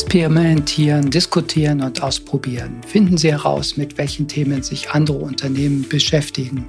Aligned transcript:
Experimentieren, 0.00 1.10
diskutieren 1.10 1.80
und 1.80 2.00
ausprobieren. 2.04 2.80
Finden 2.86 3.18
Sie 3.18 3.32
heraus, 3.32 3.76
mit 3.76 3.98
welchen 3.98 4.28
Themen 4.28 4.62
sich 4.62 4.90
andere 4.90 5.18
Unternehmen 5.18 5.88
beschäftigen 5.88 6.66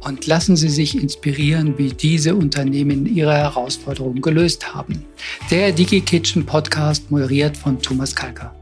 und 0.00 0.26
lassen 0.26 0.56
Sie 0.56 0.68
sich 0.68 1.00
inspirieren, 1.00 1.78
wie 1.78 1.90
diese 1.90 2.34
Unternehmen 2.34 3.06
ihre 3.06 3.34
Herausforderungen 3.34 4.20
gelöst 4.20 4.74
haben. 4.74 5.04
Der 5.52 5.70
DigiKitchen 5.70 6.44
Podcast 6.44 7.08
moderiert 7.08 7.56
von 7.56 7.80
Thomas 7.80 8.16
Kalker. 8.16 8.52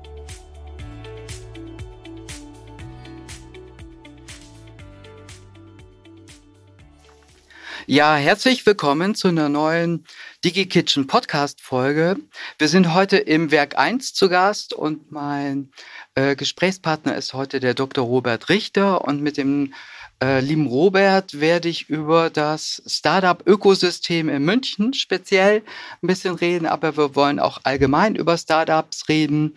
Ja, 7.87 8.17
herzlich 8.17 8.65
willkommen 8.67 9.15
zu 9.15 9.29
einer 9.29 9.49
neuen 9.49 10.05
DigiKitchen 10.43 11.07
Podcast 11.07 11.61
Folge. 11.61 12.17
Wir 12.59 12.69
sind 12.69 12.95
heute 12.95 13.19
im 13.19 13.51
Werk 13.51 13.77
1 13.77 14.15
zu 14.15 14.31
Gast 14.31 14.73
und 14.73 15.13
mein 15.13 15.71
äh, 16.15 16.35
Gesprächspartner 16.35 17.15
ist 17.15 17.35
heute 17.35 17.61
der 17.61 17.75
Dr. 17.75 18.07
Robert 18.07 18.49
Richter 18.49 19.05
und 19.05 19.21
mit 19.21 19.37
dem 19.37 19.75
äh, 20.23 20.41
lieben 20.41 20.67
Robert 20.67 21.41
werde 21.41 21.69
ich 21.69 21.91
über 21.91 22.31
das 22.31 22.83
Startup-Ökosystem 22.87 24.31
in 24.31 24.43
München 24.43 24.95
speziell 24.95 25.63
ein 26.03 26.07
bisschen 26.07 26.37
reden, 26.37 26.65
aber 26.65 26.97
wir 26.97 27.15
wollen 27.15 27.39
auch 27.39 27.61
allgemein 27.65 28.15
über 28.15 28.39
Startups 28.39 29.11
reden. 29.11 29.57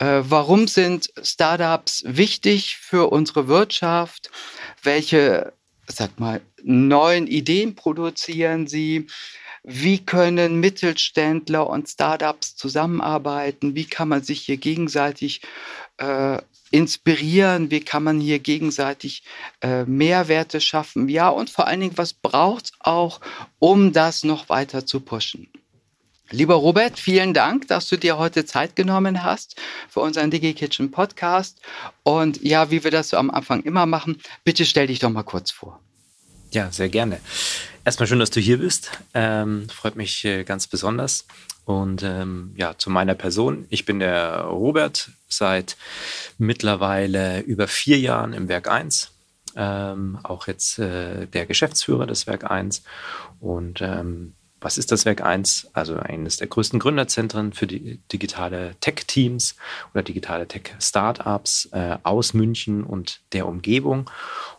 Äh, 0.00 0.22
warum 0.24 0.66
sind 0.66 1.12
Startups 1.22 2.02
wichtig 2.08 2.78
für 2.78 3.12
unsere 3.12 3.46
Wirtschaft? 3.46 4.32
Welche 4.82 5.52
sag 5.86 6.18
mal, 6.18 6.40
neuen 6.62 7.26
Ideen 7.26 7.74
produzieren 7.74 8.66
sie? 8.66 9.06
Wie 9.66 10.04
können 10.04 10.60
Mittelständler 10.60 11.70
und 11.70 11.88
Startups 11.88 12.54
zusammenarbeiten? 12.54 13.74
Wie 13.74 13.86
kann 13.86 14.08
man 14.08 14.22
sich 14.22 14.42
hier 14.42 14.58
gegenseitig 14.58 15.40
äh, 15.96 16.38
inspirieren? 16.70 17.70
Wie 17.70 17.80
kann 17.80 18.02
man 18.02 18.20
hier 18.20 18.40
gegenseitig 18.40 19.24
äh, 19.62 19.84
Mehrwerte 19.84 20.60
schaffen? 20.60 21.08
Ja, 21.08 21.30
und 21.30 21.48
vor 21.48 21.66
allen 21.66 21.80
Dingen, 21.80 21.96
was 21.96 22.12
braucht 22.12 22.66
es 22.66 22.72
auch, 22.80 23.22
um 23.58 23.94
das 23.94 24.22
noch 24.22 24.50
weiter 24.50 24.84
zu 24.84 25.00
pushen? 25.00 25.48
Lieber 26.30 26.56
Robert, 26.56 26.98
vielen 26.98 27.32
Dank, 27.32 27.68
dass 27.68 27.88
du 27.88 27.96
dir 27.96 28.18
heute 28.18 28.44
Zeit 28.44 28.76
genommen 28.76 29.22
hast 29.22 29.56
für 29.88 30.00
unseren 30.00 30.30
DigiKitchen 30.30 30.90
Podcast. 30.90 31.60
Und 32.02 32.42
ja, 32.42 32.70
wie 32.70 32.84
wir 32.84 32.90
das 32.90 33.10
so 33.10 33.16
am 33.16 33.30
Anfang 33.30 33.62
immer 33.62 33.86
machen, 33.86 34.20
bitte 34.42 34.66
stell 34.66 34.88
dich 34.88 34.98
doch 34.98 35.10
mal 35.10 35.22
kurz 35.22 35.50
vor. 35.50 35.83
Ja, 36.54 36.70
sehr 36.70 36.88
gerne. 36.88 37.18
Erstmal 37.84 38.06
schön, 38.06 38.20
dass 38.20 38.30
du 38.30 38.38
hier 38.38 38.58
bist. 38.58 38.92
Ähm, 39.12 39.68
freut 39.68 39.96
mich 39.96 40.24
äh, 40.24 40.44
ganz 40.44 40.68
besonders. 40.68 41.26
Und 41.64 42.04
ähm, 42.04 42.54
ja, 42.56 42.78
zu 42.78 42.90
meiner 42.90 43.16
Person. 43.16 43.66
Ich 43.70 43.84
bin 43.84 43.98
der 43.98 44.42
Robert, 44.42 45.10
seit 45.26 45.76
mittlerweile 46.38 47.40
über 47.40 47.66
vier 47.66 47.98
Jahren 47.98 48.32
im 48.32 48.48
Werk 48.48 48.68
1. 48.68 49.10
Ähm, 49.56 50.20
auch 50.22 50.46
jetzt 50.46 50.78
äh, 50.78 51.26
der 51.26 51.46
Geschäftsführer 51.46 52.06
des 52.06 52.28
Werk 52.28 52.48
1. 52.48 52.84
Und 53.40 53.80
ähm, 53.80 54.34
was 54.60 54.78
ist 54.78 54.92
das 54.92 55.04
Werk 55.04 55.22
1? 55.22 55.70
Also 55.72 55.96
eines 55.96 56.36
der 56.36 56.46
größten 56.46 56.78
Gründerzentren 56.78 57.52
für 57.52 57.66
die 57.66 57.98
digitale 58.12 58.76
Tech-Teams 58.80 59.56
oder 59.92 60.04
digitale 60.04 60.46
Tech-Startups 60.46 61.70
äh, 61.72 61.98
aus 62.04 62.32
München 62.32 62.84
und 62.84 63.22
der 63.32 63.48
Umgebung. 63.48 64.08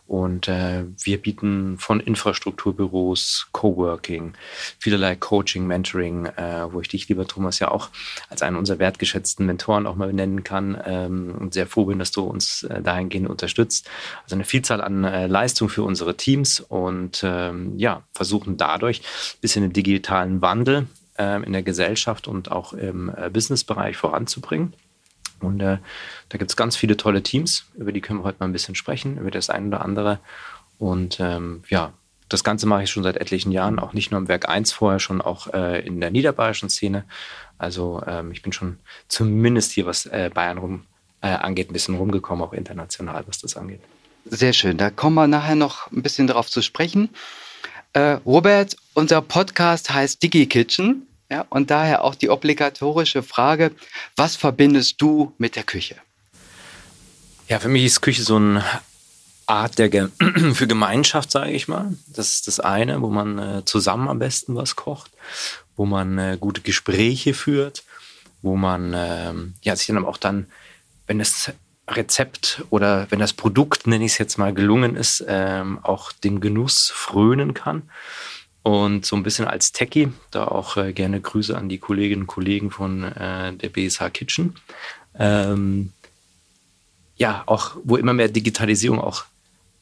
Und 0.06 0.46
äh, 0.46 0.84
wir 1.02 1.20
bieten 1.20 1.78
von 1.78 1.98
Infrastrukturbüros, 1.98 3.48
Coworking, 3.52 4.34
vielerlei 4.78 5.16
Coaching, 5.16 5.66
Mentoring, 5.66 6.26
äh, 6.26 6.72
wo 6.72 6.80
ich 6.80 6.88
dich, 6.88 7.08
lieber 7.08 7.26
Thomas, 7.26 7.58
ja 7.58 7.70
auch 7.70 7.90
als 8.28 8.42
einen 8.42 8.56
unserer 8.56 8.78
wertgeschätzten 8.78 9.46
Mentoren 9.46 9.86
auch 9.86 9.96
mal 9.96 10.12
nennen 10.12 10.44
kann 10.44 10.80
ähm, 10.84 11.34
und 11.38 11.54
sehr 11.54 11.66
froh 11.66 11.86
bin, 11.86 11.98
dass 11.98 12.12
du 12.12 12.22
uns 12.22 12.62
äh, 12.64 12.82
dahingehend 12.82 13.28
unterstützt. 13.28 13.90
Also 14.22 14.36
eine 14.36 14.44
Vielzahl 14.44 14.80
an 14.80 15.04
äh, 15.04 15.26
Leistungen 15.26 15.70
für 15.70 15.82
unsere 15.82 16.16
Teams 16.16 16.60
und 16.60 17.22
ähm, 17.24 17.76
ja, 17.76 18.02
versuchen 18.12 18.56
dadurch 18.56 19.00
ein 19.00 19.40
bisschen 19.40 19.62
den 19.62 19.72
digitalen 19.72 20.40
Wandel 20.40 20.86
äh, 21.18 21.42
in 21.42 21.52
der 21.52 21.62
Gesellschaft 21.62 22.28
und 22.28 22.52
auch 22.52 22.72
im 22.72 23.12
äh, 23.16 23.28
Businessbereich 23.30 23.96
voranzubringen. 23.96 24.72
Und 25.40 25.60
äh, 25.60 25.78
da 26.28 26.38
gibt 26.38 26.50
es 26.50 26.56
ganz 26.56 26.76
viele 26.76 26.96
tolle 26.96 27.22
Teams, 27.22 27.66
über 27.76 27.92
die 27.92 28.00
können 28.00 28.20
wir 28.20 28.24
heute 28.24 28.38
mal 28.40 28.46
ein 28.46 28.52
bisschen 28.52 28.74
sprechen, 28.74 29.18
über 29.18 29.30
das 29.30 29.50
eine 29.50 29.68
oder 29.68 29.82
andere. 29.82 30.18
Und 30.78 31.20
ähm, 31.20 31.62
ja, 31.68 31.92
das 32.28 32.42
Ganze 32.42 32.66
mache 32.66 32.82
ich 32.82 32.90
schon 32.90 33.02
seit 33.02 33.16
etlichen 33.16 33.52
Jahren, 33.52 33.78
auch 33.78 33.92
nicht 33.92 34.10
nur 34.10 34.18
im 34.18 34.28
Werk 34.28 34.48
1 34.48 34.72
vorher, 34.72 34.98
schon 34.98 35.20
auch 35.20 35.52
äh, 35.52 35.86
in 35.86 36.00
der 36.00 36.10
niederbayerischen 36.10 36.68
Szene. 36.68 37.04
Also 37.58 38.02
ähm, 38.06 38.32
ich 38.32 38.42
bin 38.42 38.52
schon 38.52 38.78
zumindest 39.08 39.72
hier, 39.72 39.86
was 39.86 40.06
äh, 40.06 40.30
Bayern 40.32 40.58
rum 40.58 40.84
äh, 41.20 41.28
angeht, 41.28 41.70
ein 41.70 41.72
bisschen 41.72 41.96
rumgekommen, 41.96 42.44
auch 42.44 42.52
international, 42.52 43.24
was 43.26 43.38
das 43.38 43.56
angeht. 43.56 43.80
Sehr 44.24 44.52
schön. 44.52 44.76
Da 44.76 44.90
kommen 44.90 45.14
wir 45.14 45.28
nachher 45.28 45.54
noch 45.54 45.90
ein 45.92 46.02
bisschen 46.02 46.26
drauf 46.26 46.50
zu 46.50 46.62
sprechen. 46.62 47.10
Äh, 47.92 48.18
Robert, 48.26 48.76
unser 48.94 49.22
Podcast 49.22 49.90
heißt 49.90 50.22
Digi 50.22 50.46
Kitchen. 50.46 51.05
Ja, 51.30 51.44
und 51.50 51.70
daher 51.70 52.04
auch 52.04 52.14
die 52.14 52.30
obligatorische 52.30 53.22
Frage, 53.22 53.72
was 54.14 54.36
verbindest 54.36 55.00
du 55.02 55.34
mit 55.38 55.56
der 55.56 55.64
Küche? 55.64 55.96
Ja, 57.48 57.58
für 57.58 57.68
mich 57.68 57.84
ist 57.84 58.00
Küche 58.00 58.22
so 58.22 58.36
eine 58.36 58.64
Art 59.46 59.78
der 59.78 59.88
Ge 59.88 60.08
für 60.54 60.66
Gemeinschaft, 60.66 61.30
sage 61.30 61.52
ich 61.52 61.68
mal. 61.68 61.94
Das 62.08 62.34
ist 62.34 62.48
das 62.48 62.60
eine, 62.60 63.00
wo 63.02 63.08
man 63.08 63.38
äh, 63.38 63.64
zusammen 63.64 64.08
am 64.08 64.18
besten 64.18 64.56
was 64.56 64.76
kocht, 64.76 65.10
wo 65.76 65.86
man 65.86 66.18
äh, 66.18 66.36
gute 66.40 66.60
Gespräche 66.60 67.34
führt, 67.34 67.84
wo 68.42 68.56
man 68.56 68.92
äh, 68.92 69.32
ja, 69.62 69.76
sich 69.76 69.86
dann 69.86 69.98
aber 69.98 70.08
auch 70.08 70.16
dann, 70.16 70.46
wenn 71.06 71.18
das 71.18 71.52
Rezept 71.88 72.64
oder 72.70 73.06
wenn 73.10 73.20
das 73.20 73.32
Produkt, 73.32 73.86
nenne 73.86 74.04
ich 74.04 74.12
es 74.12 74.18
jetzt 74.18 74.38
mal, 74.38 74.52
gelungen 74.52 74.96
ist, 74.96 75.24
ähm, 75.28 75.78
auch 75.82 76.12
dem 76.12 76.40
Genuss 76.40 76.90
frönen 76.92 77.54
kann. 77.54 77.88
Und 78.66 79.06
so 79.06 79.14
ein 79.14 79.22
bisschen 79.22 79.46
als 79.46 79.70
Techie, 79.70 80.08
da 80.32 80.48
auch 80.48 80.76
äh, 80.76 80.92
gerne 80.92 81.20
Grüße 81.20 81.56
an 81.56 81.68
die 81.68 81.78
Kolleginnen 81.78 82.22
und 82.22 82.26
Kollegen 82.26 82.72
von 82.72 83.04
äh, 83.04 83.52
der 83.52 83.68
BSH 83.68 84.10
Kitchen. 84.12 84.56
Ähm, 85.16 85.92
ja, 87.14 87.44
auch 87.46 87.76
wo 87.84 87.96
immer 87.96 88.12
mehr 88.12 88.26
Digitalisierung 88.26 89.00
auch 89.00 89.24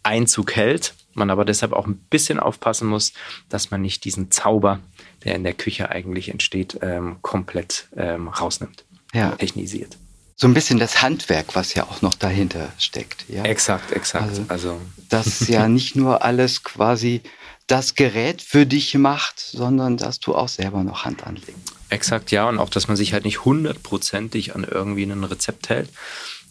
Einzug 0.03 0.55
hält, 0.55 0.93
man 1.15 1.31
aber 1.31 1.47
deshalb 1.47 1.73
auch 1.73 1.87
ein 1.87 1.97
bisschen 1.97 2.39
aufpassen 2.39 2.87
muss, 2.87 3.15
dass 3.49 3.71
man 3.71 3.81
nicht 3.81 4.05
diesen 4.05 4.31
Zauber, 4.31 4.81
der 5.25 5.35
in 5.37 5.45
der 5.45 5.55
Küche 5.55 5.89
eigentlich 5.89 6.29
entsteht, 6.29 6.79
ähm, 6.83 7.17
komplett 7.23 7.89
ähm, 7.97 8.29
rausnimmt, 8.29 8.85
ja. 9.15 9.31
technisiert. 9.31 9.97
So 10.37 10.47
ein 10.47 10.53
bisschen 10.53 10.79
das 10.79 11.01
Handwerk, 11.01 11.55
was 11.55 11.73
ja 11.73 11.85
auch 11.85 12.03
noch 12.03 12.13
dahinter 12.13 12.71
steckt. 12.79 13.25
Ja? 13.31 13.45
Exakt, 13.45 13.93
exakt. 13.93 14.29
Also, 14.29 14.45
also. 14.49 14.81
dass 15.09 15.49
ja 15.49 15.69
nicht 15.71 15.97
nur 15.97 16.23
alles 16.23 16.65
quasi 16.65 17.23
das 17.67 17.95
Gerät 17.95 18.43
für 18.43 18.67
dich 18.67 18.95
macht, 18.95 19.41
sondern 19.41 19.97
dass 19.97 20.21
du 20.21 20.35
auch 20.35 20.49
selber 20.49 20.85
noch 20.85 21.05
Hand 21.05 21.27
anlegst. 21.27 21.73
Exakt, 21.89 22.31
ja. 22.31 22.49
Und 22.49 22.59
auch, 22.59 22.69
dass 22.69 22.89
man 22.89 22.97
sich 22.97 23.13
halt 23.13 23.25
nicht 23.25 23.45
hundertprozentig 23.45 24.55
an 24.55 24.65
irgendwie 24.65 25.05
ein 25.05 25.25
Rezept 25.25 25.69
hält, 25.69 25.89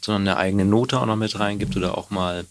sondern 0.01 0.27
eine 0.27 0.37
eigene 0.37 0.65
Note 0.65 0.99
auch 0.99 1.05
noch 1.05 1.15
mit 1.15 1.37
reingibt 1.39 1.77
oder 1.77 1.97
auch 1.97 2.09
mal 2.09 2.45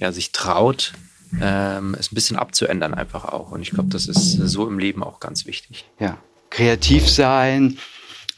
ja, 0.00 0.12
sich 0.12 0.32
traut, 0.32 0.92
ähm, 1.40 1.96
es 1.98 2.12
ein 2.12 2.14
bisschen 2.14 2.36
abzuändern 2.36 2.94
einfach 2.94 3.24
auch. 3.24 3.52
Und 3.52 3.62
ich 3.62 3.70
glaube, 3.70 3.88
das 3.88 4.06
ist 4.06 4.32
so 4.32 4.66
im 4.66 4.78
Leben 4.78 5.02
auch 5.02 5.20
ganz 5.20 5.46
wichtig. 5.46 5.84
Ja, 5.98 6.18
kreativ 6.50 7.08
sein, 7.08 7.78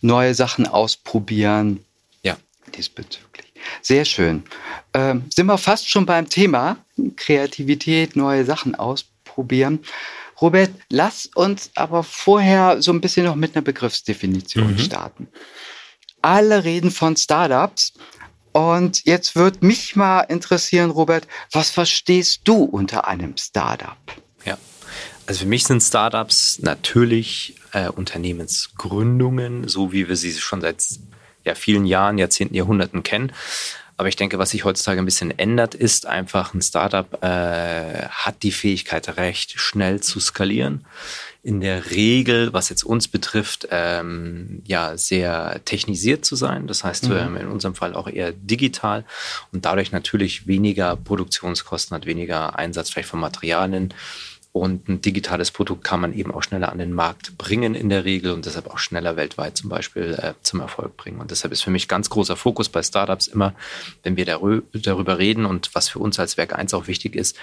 neue 0.01 0.35
Sachen 0.35 0.67
ausprobieren. 0.67 1.85
Ja. 2.23 2.37
Diesbezüglich. 2.77 3.47
Sehr 3.83 4.05
schön. 4.05 4.45
Ähm, 4.95 5.25
sind 5.35 5.47
wir 5.47 5.59
fast 5.59 5.89
schon 5.89 6.07
beim 6.07 6.29
Thema 6.29 6.77
Kreativität, 7.17 8.15
neue 8.15 8.45
Sachen 8.45 8.75
ausprobieren 8.75 9.16
probieren. 9.37 9.81
Robert, 10.41 10.71
lass 10.91 11.27
uns 11.27 11.71
aber 11.75 12.03
vorher 12.03 12.83
so 12.83 12.91
ein 12.93 13.01
bisschen 13.01 13.27
noch 13.27 13.37
mit 13.37 13.55
einer 13.55 13.63
Begriffsdefinition 13.63 14.73
mhm. 14.73 14.79
starten. 14.79 15.29
Alle 16.23 16.65
reden 16.65 16.91
von 16.91 17.17
Startups. 17.17 17.93
Und 18.53 19.05
jetzt 19.05 19.37
würde 19.37 19.65
mich 19.65 19.97
mal 19.97 20.23
interessieren, 20.23 20.91
Robert, 20.91 21.29
was 21.53 21.71
verstehst 21.71 22.41
du 22.45 22.65
unter 22.65 23.07
einem 23.07 23.37
Startup? 23.37 23.99
Ja, 24.47 24.57
also 25.27 25.41
für 25.41 25.47
mich 25.47 25.65
sind 25.65 25.83
Startups 25.83 26.59
natürlich 26.61 27.57
äh, 27.73 27.89
Unternehmensgründungen, 27.89 29.69
so 29.69 29.93
wie 29.93 30.09
wir 30.09 30.17
sie 30.17 30.33
schon 30.33 30.63
seit 30.63 30.83
ja, 31.45 31.55
vielen 31.55 31.85
Jahren, 31.85 32.17
Jahrzehnten, 32.17 32.55
Jahrhunderten 32.55 33.03
kennen. 33.03 33.33
Aber 33.99 34.09
ich 34.09 34.17
denke, 34.17 34.39
was 34.39 34.51
sich 34.51 34.65
heutzutage 34.65 35.01
ein 35.01 35.07
bisschen 35.07 35.37
ändert, 35.39 35.75
ist 35.75 36.07
einfach, 36.07 36.53
ein 36.53 36.61
Startup 36.61 37.23
äh, 37.23 38.09
hat 38.09 38.43
die 38.43 38.53
Fähigkeit, 38.53 39.17
recht 39.17 39.59
schnell 39.59 40.01
zu 40.01 40.21
skalieren. 40.21 40.85
In 41.43 41.61
der 41.61 41.91
Regel, 41.91 42.53
was 42.53 42.69
jetzt 42.69 42.83
uns 42.83 43.09
betrifft, 43.09 43.69
ähm, 43.71 44.63
ja, 44.67 44.99
sehr 44.99 45.61
technisiert 45.65 46.25
zu 46.25 46.37
sein. 46.37 46.67
Das 46.67 46.85
heißt, 46.85 47.09
mhm. 47.09 47.17
ähm, 47.17 47.37
in 47.37 47.47
unserem 47.49 47.75
Fall 47.75 47.95
auch 47.95 48.09
eher 48.09 48.33
digital 48.33 49.05
und 49.53 49.65
dadurch 49.65 49.93
natürlich 49.93 50.47
weniger 50.47 50.97
Produktionskosten 50.97 51.95
hat, 51.95 52.05
weniger 52.05 52.59
Einsatz 52.59 52.91
vielleicht 52.91 53.09
von 53.09 53.21
Materialien 53.21 53.95
Und 54.57 54.89
ein 54.89 55.03
digitales 55.03 55.51
Produkt 55.51 55.85
kann 55.85 56.01
man 56.01 56.15
eben 56.15 56.33
auch 56.33 56.43
schneller 56.43 56.73
an 56.73 56.79
den 56.79 56.95
Markt 56.95 57.37
bringen 57.37 57.75
in 57.75 57.91
der 57.91 58.07
Regel 58.07 58.33
und 58.33 58.47
deshalb 58.47 58.69
auch 58.69 58.79
schneller 58.79 59.15
weltweit 59.15 59.59
zum 59.59 59.69
Beispiel 59.69 60.15
äh, 60.19 60.33
zum 60.41 60.61
Erfolg 60.61 60.97
bringen. 60.97 61.21
Und 61.21 61.31
deshalb 61.31 61.53
ist 61.53 61.63
für 61.63 61.71
mich 61.71 61.89
ganz 61.89 62.09
großer 62.09 62.37
Fokus 62.37 62.71
bei 62.71 62.83
Startups 62.83 63.27
immer, 63.27 63.55
wenn 64.03 64.17
wir 64.17 64.25
darüber 64.25 65.19
reden 65.19 65.45
und 65.45 65.75
was 65.75 65.91
für 65.91 65.99
uns 65.99 66.19
als 66.19 66.39
Werk 66.39 66.59
1 66.59 66.73
auch 66.73 66.87
wichtig 66.87 67.17
ist, 67.17 67.37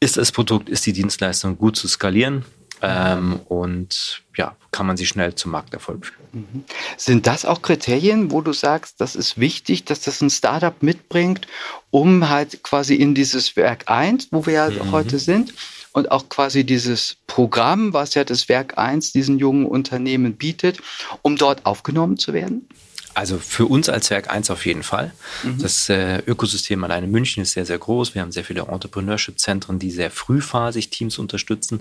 ist 0.00 0.16
das 0.16 0.32
Produkt, 0.32 0.70
ist 0.70 0.86
die 0.86 0.94
Dienstleistung 0.94 1.58
gut 1.58 1.76
zu 1.76 1.88
skalieren 1.88 2.46
ähm, 2.80 3.40
und 3.48 4.22
ja, 4.34 4.56
kann 4.70 4.86
man 4.86 4.96
sie 4.96 5.04
schnell 5.04 5.34
zum 5.34 5.50
Markterfolg 5.50 6.06
führen. 6.06 6.24
Mhm. 6.32 6.64
Sind 6.96 7.26
das 7.26 7.44
auch 7.44 7.60
Kriterien, 7.60 8.30
wo 8.30 8.40
du 8.40 8.54
sagst, 8.54 8.98
das 8.98 9.14
ist 9.14 9.38
wichtig, 9.38 9.84
dass 9.84 10.00
das 10.00 10.22
ein 10.22 10.30
Startup 10.30 10.82
mitbringt, 10.82 11.48
um 11.90 12.30
halt 12.30 12.62
quasi 12.62 12.94
in 12.94 13.14
dieses 13.14 13.56
Werk 13.56 13.90
1, 13.90 14.28
wo 14.30 14.46
wir 14.46 14.54
ja 14.54 14.70
mhm. 14.70 14.90
heute 14.90 15.18
sind, 15.18 15.52
und 15.94 16.10
auch 16.10 16.28
quasi 16.28 16.64
dieses 16.64 17.16
Programm, 17.26 17.94
was 17.94 18.14
ja 18.14 18.24
das 18.24 18.48
Werk 18.48 18.76
1 18.76 19.12
diesen 19.12 19.38
jungen 19.38 19.64
Unternehmen 19.64 20.34
bietet, 20.34 20.80
um 21.22 21.36
dort 21.36 21.64
aufgenommen 21.64 22.18
zu 22.18 22.34
werden? 22.34 22.68
Also 23.14 23.38
für 23.38 23.66
uns 23.66 23.88
als 23.88 24.10
Werk 24.10 24.28
1 24.28 24.50
auf 24.50 24.66
jeden 24.66 24.82
Fall. 24.82 25.12
Mhm. 25.44 25.58
Das 25.60 25.88
äh, 25.88 26.18
Ökosystem 26.26 26.82
allein 26.82 27.04
in 27.04 27.12
München 27.12 27.44
ist 27.44 27.52
sehr, 27.52 27.64
sehr 27.64 27.78
groß. 27.78 28.14
Wir 28.16 28.22
haben 28.22 28.32
sehr 28.32 28.44
viele 28.44 28.62
Entrepreneurship-Zentren, 28.62 29.78
die 29.78 29.92
sehr 29.92 30.10
frühphasig 30.10 30.90
Teams 30.90 31.18
unterstützen. 31.18 31.80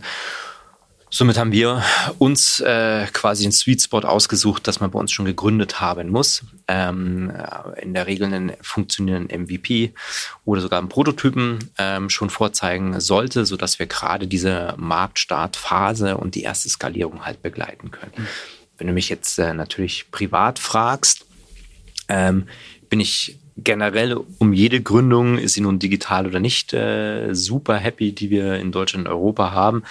Somit 1.16 1.38
haben 1.38 1.52
wir 1.52 1.84
uns 2.18 2.60
äh, 2.60 3.06
quasi 3.14 3.44
den 3.44 3.52
Sweet 3.52 3.84
Spot 3.84 4.00
ausgesucht, 4.00 4.68
dass 4.68 4.80
man 4.80 4.90
bei 4.90 4.98
uns 4.98 5.12
schon 5.12 5.26
gegründet 5.26 5.80
haben 5.80 6.10
muss. 6.10 6.44
Ähm, 6.68 7.32
in 7.80 7.94
der 7.94 8.08
Regel 8.08 8.26
einen 8.26 8.54
funktionierenden 8.62 9.44
MVP 9.44 9.94
oder 10.44 10.60
sogar 10.60 10.80
einen 10.80 10.90
Prototypen 10.90 11.70
ähm, 11.78 12.10
schon 12.10 12.32
vorzeigen 12.32 13.00
sollte, 13.00 13.46
sodass 13.46 13.78
wir 13.78 13.86
gerade 13.86 14.26
diese 14.26 14.74
Marktstartphase 14.78 16.18
und 16.18 16.34
die 16.34 16.42
erste 16.42 16.68
Skalierung 16.70 17.24
halt 17.24 17.44
begleiten 17.44 17.92
können. 17.92 18.14
Mhm. 18.18 18.28
Wenn 18.80 18.88
du 18.88 18.94
mich 18.94 19.10
jetzt 19.10 19.38
äh, 19.38 19.54
natürlich 19.54 20.10
privat 20.10 20.58
fragst, 20.58 21.28
ähm, 22.08 22.48
bin 22.90 23.00
ich 23.00 23.38
generell 23.56 24.18
um 24.40 24.52
jede 24.52 24.82
Gründung, 24.82 25.38
ist 25.38 25.54
sie 25.54 25.62
nun 25.62 25.78
digital 25.78 26.26
oder 26.26 26.40
nicht, 26.40 26.74
äh, 26.74 27.36
super 27.36 27.78
happy, 27.78 28.14
die 28.14 28.32
wir 28.32 28.56
in 28.56 28.72
Deutschland 28.72 29.08
und 29.08 29.14
Europa 29.14 29.52
haben 29.52 29.84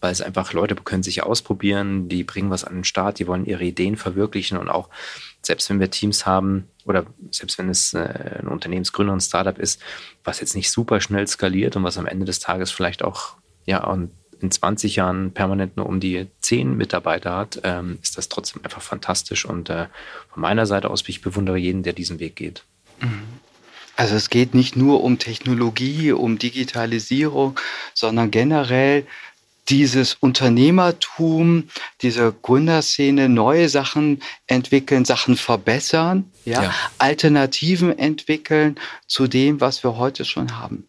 weil 0.00 0.12
es 0.12 0.22
einfach 0.22 0.52
Leute 0.52 0.74
können 0.76 1.02
sich 1.02 1.22
ausprobieren, 1.22 2.08
die 2.08 2.24
bringen 2.24 2.50
was 2.50 2.64
an 2.64 2.74
den 2.74 2.84
Start, 2.84 3.18
die 3.18 3.26
wollen 3.26 3.46
ihre 3.46 3.64
Ideen 3.64 3.96
verwirklichen 3.96 4.58
und 4.58 4.68
auch 4.68 4.88
selbst 5.42 5.68
wenn 5.70 5.80
wir 5.80 5.90
Teams 5.90 6.26
haben 6.26 6.68
oder 6.84 7.06
selbst 7.30 7.58
wenn 7.58 7.68
es 7.68 7.94
äh, 7.94 8.38
ein 8.40 8.48
Unternehmensgründer, 8.48 9.12
ein 9.12 9.20
Startup 9.20 9.58
ist, 9.58 9.80
was 10.24 10.40
jetzt 10.40 10.54
nicht 10.54 10.70
super 10.70 11.00
schnell 11.00 11.26
skaliert 11.26 11.76
und 11.76 11.84
was 11.84 11.98
am 11.98 12.06
Ende 12.06 12.26
des 12.26 12.40
Tages 12.40 12.70
vielleicht 12.70 13.02
auch 13.02 13.36
ja 13.66 13.84
und 13.84 14.10
in 14.40 14.50
20 14.50 14.96
Jahren 14.96 15.32
permanent 15.32 15.76
nur 15.76 15.86
um 15.86 16.00
die 16.00 16.26
10 16.40 16.76
Mitarbeiter 16.76 17.36
hat, 17.36 17.60
ähm, 17.64 17.98
ist 18.02 18.16
das 18.16 18.28
trotzdem 18.28 18.64
einfach 18.64 18.82
fantastisch. 18.82 19.44
Und 19.44 19.68
äh, 19.68 19.86
von 20.32 20.42
meiner 20.42 20.66
Seite 20.66 20.90
aus, 20.90 21.02
ich 21.08 21.22
bewundere 21.22 21.56
jeden, 21.56 21.82
der 21.82 21.92
diesen 21.92 22.20
Weg 22.20 22.36
geht. 22.36 22.64
Mhm. 23.00 23.22
Also 23.96 24.14
es 24.14 24.30
geht 24.30 24.54
nicht 24.54 24.76
nur 24.76 25.02
um 25.02 25.18
Technologie, 25.18 26.12
um 26.12 26.38
Digitalisierung, 26.38 27.58
sondern 27.94 28.30
generell 28.30 29.06
dieses 29.68 30.14
Unternehmertum, 30.14 31.68
diese 32.02 32.32
Gründerszene, 32.42 33.28
neue 33.28 33.68
Sachen 33.68 34.22
entwickeln, 34.46 35.04
Sachen 35.04 35.36
verbessern, 35.36 36.30
ja, 36.44 36.64
ja, 36.64 36.74
Alternativen 36.98 37.98
entwickeln 37.98 38.78
zu 39.06 39.26
dem, 39.26 39.60
was 39.60 39.84
wir 39.84 39.96
heute 39.96 40.24
schon 40.24 40.58
haben. 40.58 40.88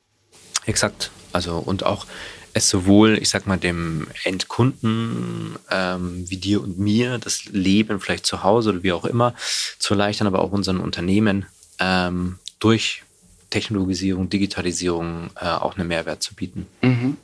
Exakt. 0.65 1.11
Also 1.33 1.57
und 1.57 1.85
auch 1.85 2.05
es 2.53 2.69
sowohl, 2.69 3.17
ich 3.17 3.29
sag 3.29 3.45
mal, 3.45 3.57
dem 3.57 4.07
Endkunden 4.23 5.55
ähm, 5.69 6.29
wie 6.29 6.37
dir 6.37 6.61
und 6.61 6.79
mir 6.79 7.19
das 7.19 7.45
Leben 7.45 7.99
vielleicht 7.99 8.25
zu 8.25 8.43
Hause 8.43 8.71
oder 8.71 8.83
wie 8.83 8.91
auch 8.91 9.05
immer 9.05 9.35
zu 9.77 9.93
erleichtern, 9.93 10.27
aber 10.27 10.39
auch 10.39 10.51
unseren 10.51 10.79
Unternehmen 10.79 11.45
ähm, 11.79 12.39
durch 12.59 13.03
Technologisierung, 13.49 14.29
Digitalisierung 14.29 15.29
äh, 15.39 15.45
auch 15.45 15.77
einen 15.77 15.87
Mehrwert 15.87 16.23
zu 16.23 16.33
bieten. 16.33 16.67
Mhm. 16.81 17.17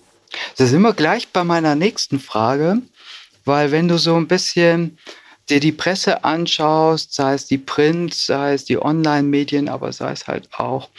Da 0.58 0.66
sind 0.66 0.82
wir 0.82 0.94
gleich 0.94 1.30
bei 1.30 1.44
meiner 1.44 1.76
nächsten 1.76 2.20
Frage, 2.20 2.82
weil 3.44 3.72
wenn 3.72 3.88
du 3.88 3.98
so 3.98 4.16
ein 4.16 4.28
bisschen 4.28 4.98
dir 5.50 5.60
die 5.60 5.72
Presse 5.72 6.24
anschaust, 6.24 7.14
sei 7.14 7.34
es 7.34 7.46
die 7.46 7.58
Print, 7.58 8.14
sei 8.14 8.54
es 8.54 8.66
die 8.66 8.82
Online-Medien, 8.82 9.70
aber 9.70 9.94
sei 9.94 10.12
es 10.12 10.28
halt 10.28 10.50
auch 10.54 10.90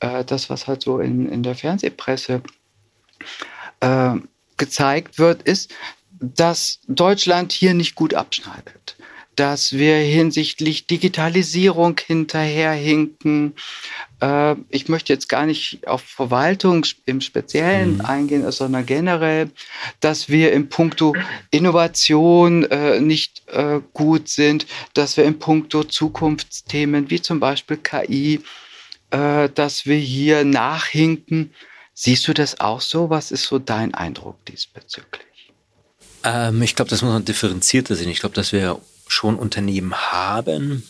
äh, 0.00 0.24
das, 0.24 0.50
was 0.50 0.66
halt 0.66 0.82
so 0.82 1.00
in, 1.00 1.28
in 1.28 1.42
der 1.42 1.56
Fernsehpresse 1.56 2.42
äh, 3.80 4.14
gezeigt 4.56 5.18
wird, 5.18 5.42
ist, 5.42 5.72
dass 6.20 6.80
Deutschland 6.86 7.52
hier 7.52 7.74
nicht 7.74 7.94
gut 7.94 8.14
abschneidet 8.14 8.96
dass 9.38 9.72
wir 9.72 9.94
hinsichtlich 9.96 10.88
Digitalisierung 10.88 12.00
hinterherhinken. 12.04 13.54
Äh, 14.20 14.56
ich 14.68 14.88
möchte 14.88 15.12
jetzt 15.12 15.28
gar 15.28 15.46
nicht 15.46 15.86
auf 15.86 16.02
Verwaltung 16.02 16.84
im 17.06 17.20
Speziellen 17.20 17.98
mhm. 17.98 18.04
eingehen, 18.04 18.50
sondern 18.50 18.84
generell, 18.84 19.50
dass 20.00 20.28
wir 20.28 20.52
im 20.52 20.68
Punkto 20.68 21.14
Innovation 21.52 22.64
äh, 22.64 23.00
nicht 23.00 23.42
äh, 23.46 23.80
gut 23.92 24.28
sind, 24.28 24.66
dass 24.94 25.16
wir 25.16 25.24
im 25.24 25.38
Punkto 25.38 25.84
Zukunftsthemen 25.84 27.08
wie 27.08 27.22
zum 27.22 27.38
Beispiel 27.38 27.76
KI, 27.76 28.40
äh, 29.12 29.48
dass 29.54 29.86
wir 29.86 29.98
hier 29.98 30.44
nachhinken. 30.44 31.54
Siehst 31.94 32.26
du 32.26 32.34
das 32.34 32.58
auch 32.58 32.80
so? 32.80 33.08
Was 33.08 33.30
ist 33.30 33.44
so 33.44 33.60
dein 33.60 33.94
Eindruck 33.94 34.44
diesbezüglich? 34.46 35.52
Ähm, 36.24 36.60
ich 36.62 36.74
glaube, 36.74 36.90
das 36.90 37.02
muss 37.02 37.12
man 37.12 37.24
differenzierter 37.24 37.94
sehen. 37.94 38.10
Ich 38.10 38.18
glaube, 38.18 38.34
dass 38.34 38.50
wir 38.50 38.80
schon 39.08 39.36
Unternehmen 39.36 39.94
haben, 39.94 40.86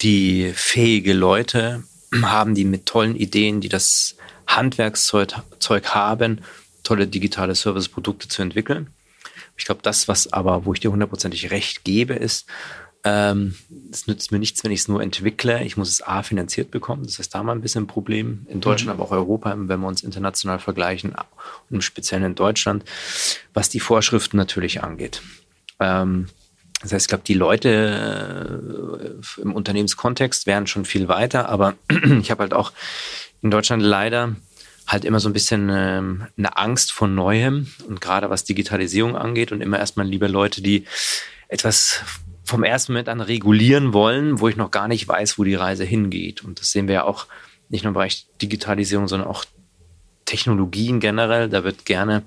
die 0.00 0.52
fähige 0.54 1.12
Leute 1.12 1.84
haben, 2.22 2.54
die 2.54 2.64
mit 2.64 2.86
tollen 2.86 3.16
Ideen, 3.16 3.60
die 3.60 3.68
das 3.68 4.16
Handwerkszeug 4.46 5.84
haben, 5.94 6.40
tolle 6.82 7.06
digitale 7.06 7.54
Serviceprodukte 7.54 8.28
zu 8.28 8.42
entwickeln. 8.42 8.88
Ich 9.56 9.64
glaube, 9.64 9.80
das, 9.82 10.08
was 10.08 10.32
aber, 10.32 10.64
wo 10.64 10.72
ich 10.72 10.80
dir 10.80 10.90
hundertprozentig 10.90 11.50
recht 11.50 11.84
gebe, 11.84 12.14
ist, 12.14 12.46
ähm, 13.04 13.56
es 13.90 14.06
nützt 14.06 14.30
mir 14.30 14.38
nichts, 14.38 14.62
wenn 14.62 14.70
ich 14.70 14.80
es 14.80 14.88
nur 14.88 15.02
entwickle. 15.02 15.64
Ich 15.64 15.76
muss 15.76 15.88
es 15.88 16.02
A 16.02 16.22
finanziert 16.22 16.70
bekommen. 16.70 17.04
Das 17.04 17.18
ist 17.18 17.34
da 17.34 17.42
mal 17.42 17.52
ein 17.52 17.60
bisschen 17.60 17.84
ein 17.84 17.88
Problem. 17.88 18.46
In 18.48 18.60
Deutschland, 18.60 18.96
mhm. 18.96 19.02
aber 19.02 19.10
auch 19.10 19.16
Europa, 19.16 19.54
wenn 19.56 19.80
wir 19.80 19.88
uns 19.88 20.02
international 20.02 20.58
vergleichen, 20.58 21.10
und 21.12 21.76
im 21.76 21.80
Speziellen 21.80 22.24
in 22.24 22.34
Deutschland, 22.34 22.84
was 23.54 23.68
die 23.68 23.80
Vorschriften 23.80 24.36
natürlich 24.36 24.82
angeht. 24.82 25.22
Ähm, 25.80 26.28
das 26.82 26.92
heißt, 26.92 27.04
ich 27.04 27.08
glaube, 27.08 27.24
die 27.24 27.34
Leute 27.34 29.14
äh, 29.38 29.40
im 29.40 29.54
Unternehmenskontext 29.54 30.46
wären 30.46 30.66
schon 30.66 30.84
viel 30.84 31.08
weiter, 31.08 31.48
aber 31.48 31.74
ich 32.20 32.30
habe 32.30 32.42
halt 32.42 32.54
auch 32.54 32.72
in 33.40 33.50
Deutschland 33.50 33.82
leider 33.82 34.34
halt 34.86 35.04
immer 35.04 35.20
so 35.20 35.28
ein 35.28 35.32
bisschen 35.32 35.70
ähm, 35.70 36.26
eine 36.36 36.56
Angst 36.56 36.92
vor 36.92 37.06
Neuem 37.06 37.68
und 37.88 38.00
gerade 38.00 38.30
was 38.30 38.44
Digitalisierung 38.44 39.16
angeht 39.16 39.52
und 39.52 39.60
immer 39.60 39.78
erstmal 39.78 40.06
lieber 40.06 40.28
Leute, 40.28 40.60
die 40.60 40.84
etwas 41.48 42.00
vom 42.44 42.64
ersten 42.64 42.92
Moment 42.92 43.08
an 43.08 43.20
regulieren 43.20 43.92
wollen, 43.92 44.40
wo 44.40 44.48
ich 44.48 44.56
noch 44.56 44.72
gar 44.72 44.88
nicht 44.88 45.06
weiß, 45.06 45.38
wo 45.38 45.44
die 45.44 45.54
Reise 45.54 45.84
hingeht. 45.84 46.42
Und 46.42 46.60
das 46.60 46.72
sehen 46.72 46.88
wir 46.88 46.94
ja 46.94 47.04
auch 47.04 47.26
nicht 47.68 47.84
nur 47.84 47.90
im 47.90 47.94
Bereich 47.94 48.26
Digitalisierung, 48.42 49.06
sondern 49.06 49.28
auch 49.28 49.44
Technologien 50.24 50.98
generell. 50.98 51.48
Da 51.48 51.62
wird 51.62 51.84
gerne, 51.84 52.24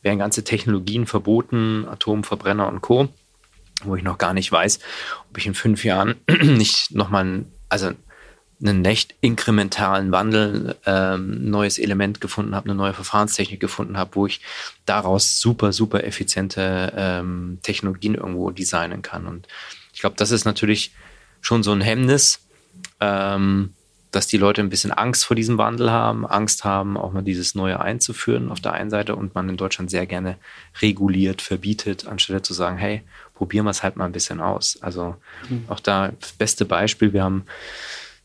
werden 0.00 0.18
ganze 0.18 0.44
Technologien 0.44 1.06
verboten, 1.06 1.86
Atomverbrenner 1.86 2.66
und 2.68 2.80
Co 2.80 3.10
wo 3.84 3.96
ich 3.96 4.02
noch 4.02 4.18
gar 4.18 4.34
nicht 4.34 4.50
weiß, 4.50 4.80
ob 5.30 5.38
ich 5.38 5.46
in 5.46 5.54
fünf 5.54 5.84
Jahren 5.84 6.16
nicht 6.42 6.92
nochmal, 6.92 7.44
also 7.68 7.92
einen 8.62 8.84
echt 8.84 9.14
inkrementalen 9.20 10.12
Wandel, 10.12 10.76
ähm, 10.86 11.50
neues 11.50 11.78
Element 11.78 12.20
gefunden 12.20 12.54
habe, 12.54 12.66
eine 12.66 12.76
neue 12.76 12.92
Verfahrenstechnik 12.92 13.60
gefunden 13.60 13.96
habe, 13.96 14.14
wo 14.14 14.26
ich 14.26 14.40
daraus 14.86 15.40
super, 15.40 15.72
super 15.72 16.04
effiziente 16.04 16.92
ähm, 16.96 17.58
Technologien 17.62 18.14
irgendwo 18.14 18.50
designen 18.50 19.02
kann. 19.02 19.26
Und 19.26 19.48
ich 19.92 20.00
glaube, 20.00 20.16
das 20.16 20.30
ist 20.30 20.44
natürlich 20.44 20.92
schon 21.40 21.62
so 21.62 21.72
ein 21.72 21.80
Hemmnis, 21.80 22.40
ähm, 23.00 23.74
dass 24.12 24.26
die 24.26 24.36
Leute 24.36 24.60
ein 24.60 24.68
bisschen 24.68 24.92
Angst 24.92 25.24
vor 25.24 25.34
diesem 25.34 25.58
Wandel 25.58 25.90
haben, 25.90 26.26
Angst 26.26 26.64
haben, 26.64 26.96
auch 26.96 27.12
mal 27.12 27.22
dieses 27.22 27.54
Neue 27.54 27.80
einzuführen 27.80 28.50
auf 28.50 28.60
der 28.60 28.74
einen 28.74 28.90
Seite 28.90 29.16
und 29.16 29.34
man 29.34 29.48
in 29.48 29.56
Deutschland 29.56 29.90
sehr 29.90 30.06
gerne 30.06 30.36
reguliert, 30.80 31.40
verbietet, 31.40 32.06
anstelle 32.06 32.42
zu 32.42 32.52
sagen, 32.52 32.76
hey, 32.76 33.02
probieren 33.42 33.66
wir 33.66 33.70
es 33.70 33.82
halt 33.82 33.96
mal 33.96 34.04
ein 34.04 34.12
bisschen 34.12 34.40
aus. 34.40 34.78
Also 34.82 35.16
mhm. 35.50 35.64
auch 35.66 35.80
da 35.80 36.12
das 36.20 36.30
beste 36.30 36.64
Beispiel, 36.64 37.12
wir 37.12 37.24
haben 37.24 37.44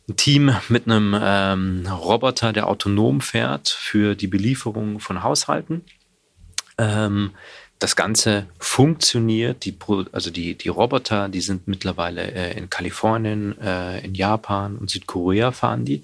ein 0.08 0.16
Team 0.16 0.56
mit 0.70 0.86
einem 0.86 1.18
ähm, 1.20 1.88
Roboter, 1.88 2.54
der 2.54 2.68
autonom 2.68 3.20
fährt 3.20 3.68
für 3.68 4.14
die 4.14 4.28
Belieferung 4.28 5.00
von 5.00 5.24
Haushalten. 5.24 5.84
Ähm, 6.78 7.32
das 7.80 7.96
Ganze 7.96 8.46
funktioniert. 8.60 9.66
Die, 9.66 9.76
also 10.12 10.30
die, 10.30 10.54
die 10.54 10.70
Roboter, 10.70 11.30
die 11.30 11.42
sind 11.42 11.68
mittlerweile 11.68 12.32
äh, 12.32 12.56
in 12.56 12.70
Kalifornien, 12.70 13.60
äh, 13.60 14.06
in 14.06 14.14
Japan 14.14 14.78
und 14.78 14.92
Südkorea 14.92 15.52
fahren 15.52 15.84
die. 15.84 16.04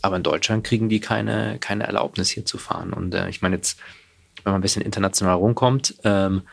Aber 0.00 0.16
in 0.16 0.22
Deutschland 0.22 0.64
kriegen 0.64 0.88
die 0.88 1.00
keine, 1.00 1.58
keine 1.60 1.84
Erlaubnis 1.84 2.30
hier 2.30 2.46
zu 2.46 2.56
fahren. 2.56 2.94
Und 2.94 3.14
äh, 3.14 3.28
ich 3.28 3.42
meine, 3.42 3.56
jetzt 3.56 3.78
wenn 4.42 4.52
man 4.52 4.60
ein 4.60 4.62
bisschen 4.62 4.80
international 4.80 5.34
rumkommt, 5.34 5.96
ähm, 6.04 6.44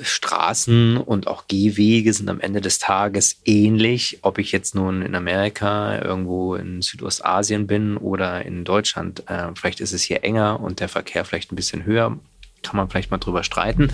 Straßen 0.00 0.96
und 0.96 1.26
auch 1.26 1.48
Gehwege 1.48 2.12
sind 2.12 2.30
am 2.30 2.40
Ende 2.40 2.60
des 2.60 2.78
Tages 2.78 3.40
ähnlich, 3.44 4.20
ob 4.22 4.38
ich 4.38 4.52
jetzt 4.52 4.76
nun 4.76 5.02
in 5.02 5.14
Amerika, 5.14 6.00
irgendwo 6.00 6.54
in 6.54 6.82
Südostasien 6.82 7.66
bin 7.66 7.96
oder 7.96 8.44
in 8.44 8.64
Deutschland. 8.64 9.28
Äh, 9.28 9.48
vielleicht 9.56 9.80
ist 9.80 9.92
es 9.92 10.02
hier 10.02 10.22
enger 10.22 10.60
und 10.60 10.78
der 10.78 10.88
Verkehr 10.88 11.24
vielleicht 11.24 11.50
ein 11.52 11.56
bisschen 11.56 11.84
höher, 11.84 12.16
kann 12.62 12.76
man 12.76 12.88
vielleicht 12.88 13.10
mal 13.10 13.18
drüber 13.18 13.42
streiten. 13.42 13.92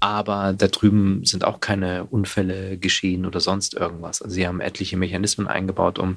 Aber 0.00 0.52
da 0.52 0.66
drüben 0.66 1.24
sind 1.24 1.44
auch 1.44 1.60
keine 1.60 2.04
Unfälle 2.04 2.76
geschehen 2.76 3.24
oder 3.24 3.38
sonst 3.38 3.74
irgendwas. 3.74 4.20
Also 4.20 4.34
sie 4.34 4.48
haben 4.48 4.60
etliche 4.60 4.96
Mechanismen 4.96 5.46
eingebaut, 5.46 6.00
um 6.00 6.16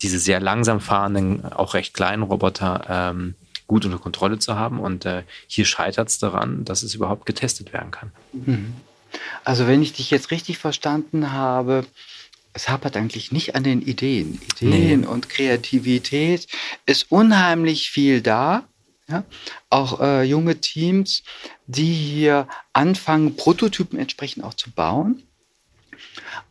diese 0.00 0.18
sehr 0.18 0.40
langsam 0.40 0.80
fahrenden, 0.80 1.44
auch 1.44 1.74
recht 1.74 1.92
kleinen 1.92 2.22
Roboter 2.22 2.86
ähm, 2.88 3.34
gut 3.66 3.84
unter 3.84 3.98
Kontrolle 3.98 4.38
zu 4.38 4.56
haben. 4.56 4.80
Und 4.80 5.04
äh, 5.04 5.22
hier 5.46 5.64
scheitert 5.64 6.08
es 6.08 6.18
daran, 6.18 6.64
dass 6.64 6.82
es 6.82 6.94
überhaupt 6.94 7.26
getestet 7.26 7.72
werden 7.72 7.90
kann. 7.90 8.12
Mhm. 8.32 8.74
Also 9.44 9.66
wenn 9.66 9.82
ich 9.82 9.92
dich 9.92 10.10
jetzt 10.10 10.30
richtig 10.30 10.58
verstanden 10.58 11.32
habe, 11.32 11.86
es 12.52 12.68
hapert 12.68 12.96
eigentlich 12.96 13.32
nicht 13.32 13.54
an 13.54 13.64
den 13.64 13.82
Ideen. 13.82 14.40
Ideen 14.60 15.00
nee. 15.00 15.06
und 15.06 15.28
Kreativität 15.28 16.46
ist 16.86 17.10
unheimlich 17.10 17.90
viel 17.90 18.20
da. 18.20 18.64
Ja? 19.08 19.24
Auch 19.70 20.00
äh, 20.00 20.22
junge 20.22 20.60
Teams, 20.60 21.22
die 21.66 21.92
hier 21.92 22.48
anfangen, 22.72 23.36
Prototypen 23.36 23.98
entsprechend 23.98 24.44
auch 24.44 24.54
zu 24.54 24.70
bauen, 24.70 25.22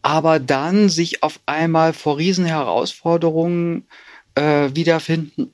aber 0.01 0.39
dann 0.39 0.89
sich 0.89 1.23
auf 1.23 1.39
einmal 1.45 1.93
vor 1.93 2.17
Riesenherausforderungen 2.17 3.87
äh, 4.35 4.69
wiederfinden 4.73 5.53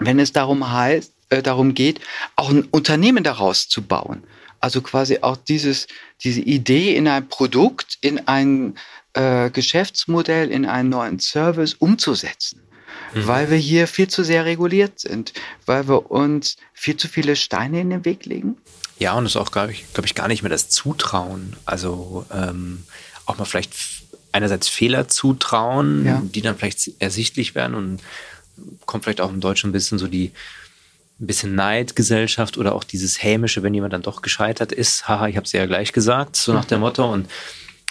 wenn 0.00 0.18
es 0.18 0.32
darum 0.32 0.72
heißt, 0.72 1.12
äh, 1.30 1.42
darum 1.42 1.74
geht, 1.74 2.00
auch 2.36 2.50
ein 2.50 2.64
Unternehmen 2.70 3.22
daraus 3.22 3.68
zu 3.68 3.82
bauen. 3.82 4.24
Also 4.58 4.82
quasi 4.82 5.18
auch 5.22 5.36
dieses, 5.36 5.86
diese 6.22 6.40
Idee 6.40 6.96
in 6.96 7.08
ein 7.08 7.28
Produkt, 7.28 7.98
in 8.00 8.26
ein 8.26 8.74
äh, 9.14 9.50
Geschäftsmodell, 9.50 10.50
in 10.50 10.66
einen 10.66 10.88
neuen 10.88 11.18
Service 11.18 11.74
umzusetzen. 11.74 12.60
Mhm. 13.14 13.26
Weil 13.26 13.50
wir 13.50 13.56
hier 13.56 13.86
viel 13.86 14.08
zu 14.08 14.24
sehr 14.24 14.44
reguliert 14.44 15.00
sind, 15.00 15.32
weil 15.66 15.88
wir 15.88 16.10
uns 16.10 16.56
viel 16.74 16.96
zu 16.96 17.08
viele 17.08 17.36
Steine 17.36 17.80
in 17.80 17.90
den 17.90 18.04
Weg 18.04 18.26
legen. 18.26 18.56
Ja, 18.98 19.14
und 19.14 19.24
es 19.24 19.32
ist 19.32 19.36
auch, 19.36 19.50
glaube 19.50 19.72
ich, 19.72 19.86
glaub 19.94 20.04
ich, 20.04 20.14
gar 20.14 20.28
nicht 20.28 20.42
mehr 20.42 20.50
das 20.50 20.68
Zutrauen. 20.68 21.56
Also 21.64 22.26
ähm, 22.32 22.84
auch 23.24 23.38
mal 23.38 23.46
vielleicht 23.46 23.72
einerseits 24.32 24.68
Fehler 24.68 25.08
zutrauen, 25.08 26.04
ja. 26.04 26.22
die 26.22 26.42
dann 26.42 26.56
vielleicht 26.56 26.90
ersichtlich 27.00 27.54
werden 27.54 27.74
und 27.74 28.00
kommt 28.86 29.04
vielleicht 29.04 29.20
auch 29.20 29.30
im 29.30 29.40
Deutschen 29.40 29.70
ein 29.70 29.72
bisschen 29.72 29.98
so 29.98 30.06
die 30.06 30.32
ein 31.20 31.26
bisschen 31.26 31.54
Neidgesellschaft 31.54 32.56
oder 32.56 32.74
auch 32.74 32.84
dieses 32.84 33.22
hämische, 33.22 33.62
wenn 33.62 33.74
jemand 33.74 33.92
dann 33.92 34.02
doch 34.02 34.22
gescheitert 34.22 34.72
ist, 34.72 35.06
haha, 35.06 35.28
ich 35.28 35.36
habe 35.36 35.44
es 35.44 35.52
ja 35.52 35.66
gleich 35.66 35.92
gesagt, 35.92 36.34
so 36.36 36.54
nach 36.54 36.64
dem 36.64 36.80
Motto. 36.80 37.12
Und 37.12 37.28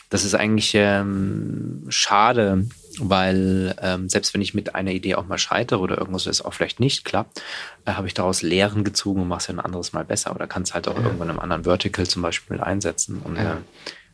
das 0.10 0.24
ist 0.24 0.34
eigentlich 0.34 0.72
ähm, 0.74 1.86
schade, 1.90 2.66
weil 2.98 3.76
ähm, 3.82 4.10
selbst 4.10 4.34
wenn 4.34 4.42
ich 4.42 4.56
mit 4.56 4.74
einer 4.74 4.92
Idee 4.92 5.14
auch 5.14 5.28
mal 5.28 5.38
scheitere 5.38 5.80
oder 5.80 6.00
irgendwas, 6.00 6.24
das 6.24 6.42
auch 6.42 6.56
vielleicht 6.56 6.80
nicht 6.80 7.06
klappt, 7.06 7.44
äh, 7.86 7.92
habe 7.92 8.08
ich 8.08 8.16
daraus 8.16 8.42
Lehren 8.42 8.84
gezogen 8.84 9.22
und 9.22 9.28
mache 9.28 9.42
es 9.42 9.48
ja 9.48 9.54
ein 9.54 9.60
anderes 9.60 9.94
Mal 9.94 10.06
besser 10.06 10.34
oder 10.34 10.48
kann 10.48 10.64
es 10.64 10.74
halt 10.74 10.88
auch 10.88 10.98
ja. 10.98 11.04
irgendwann 11.04 11.30
im 11.30 11.40
anderen 11.40 11.64
Vertical 11.64 12.08
zum 12.08 12.24
Beispiel 12.24 12.60
einsetzen. 12.60 13.22
Und 13.24 13.36
ja. 13.36 13.54
äh, 13.54 13.58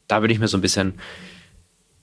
da 0.10 0.22
würde 0.22 0.34
ich 0.34 0.40
mir 0.40 0.50
so 0.50 0.58
ein 0.58 0.62
bisschen 0.62 1.00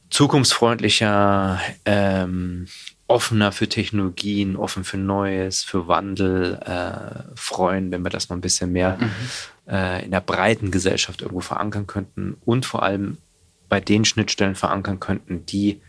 zukunftsfreundlicher 0.08 1.60
ähm, 1.84 2.66
offener 3.12 3.52
für 3.52 3.68
Technologien, 3.68 4.56
offen 4.56 4.84
für 4.84 4.98
Neues, 4.98 5.62
für 5.62 5.86
Wandel 5.86 6.58
äh, 6.64 7.36
freuen, 7.36 7.90
wenn 7.90 8.02
wir 8.02 8.10
das 8.10 8.28
noch 8.28 8.36
ein 8.36 8.40
bisschen 8.40 8.72
mehr 8.72 8.98
mhm. 9.00 9.72
äh, 9.72 10.04
in 10.04 10.10
der 10.10 10.20
breiten 10.20 10.70
Gesellschaft 10.70 11.22
irgendwo 11.22 11.40
verankern 11.40 11.86
könnten 11.86 12.36
und 12.44 12.66
vor 12.66 12.82
allem 12.82 13.18
bei 13.68 13.80
den 13.80 14.04
Schnittstellen 14.04 14.54
verankern 14.54 15.00
könnten, 15.00 15.46
die 15.46 15.80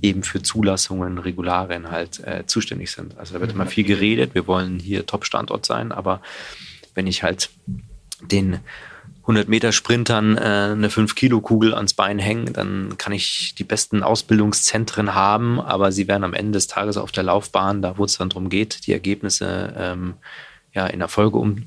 eben 0.00 0.22
für 0.22 0.42
Zulassungen, 0.42 1.18
Regularien 1.18 1.90
halt 1.90 2.20
äh, 2.26 2.44
zuständig 2.46 2.90
sind. 2.90 3.16
Also 3.18 3.34
da 3.34 3.40
wird 3.40 3.54
mhm. 3.54 3.60
immer 3.60 3.70
viel 3.70 3.84
geredet, 3.84 4.34
wir 4.34 4.46
wollen 4.46 4.78
hier 4.78 5.06
Top-Standort 5.06 5.64
sein, 5.64 5.92
aber 5.92 6.20
wenn 6.94 7.06
ich 7.06 7.22
halt 7.22 7.50
den 8.20 8.60
100 9.22 9.48
Meter 9.48 9.72
Sprintern 9.72 10.36
äh, 10.36 10.40
eine 10.72 10.90
5 10.90 11.14
Kilo 11.14 11.40
Kugel 11.40 11.74
ans 11.74 11.94
Bein 11.94 12.18
hängen, 12.18 12.52
dann 12.52 12.98
kann 12.98 13.12
ich 13.12 13.54
die 13.54 13.64
besten 13.64 14.02
Ausbildungszentren 14.02 15.14
haben, 15.14 15.60
aber 15.60 15.92
sie 15.92 16.08
werden 16.08 16.24
am 16.24 16.34
Ende 16.34 16.52
des 16.52 16.66
Tages 16.66 16.96
auf 16.96 17.12
der 17.12 17.22
Laufbahn, 17.22 17.82
da 17.82 17.98
wo 17.98 18.04
es 18.04 18.18
dann 18.18 18.30
darum 18.30 18.48
geht, 18.48 18.86
die 18.86 18.92
Ergebnisse 18.92 19.74
ähm, 19.76 20.14
ja 20.74 20.86
in 20.86 21.00
Erfolge 21.00 21.38
um 21.38 21.66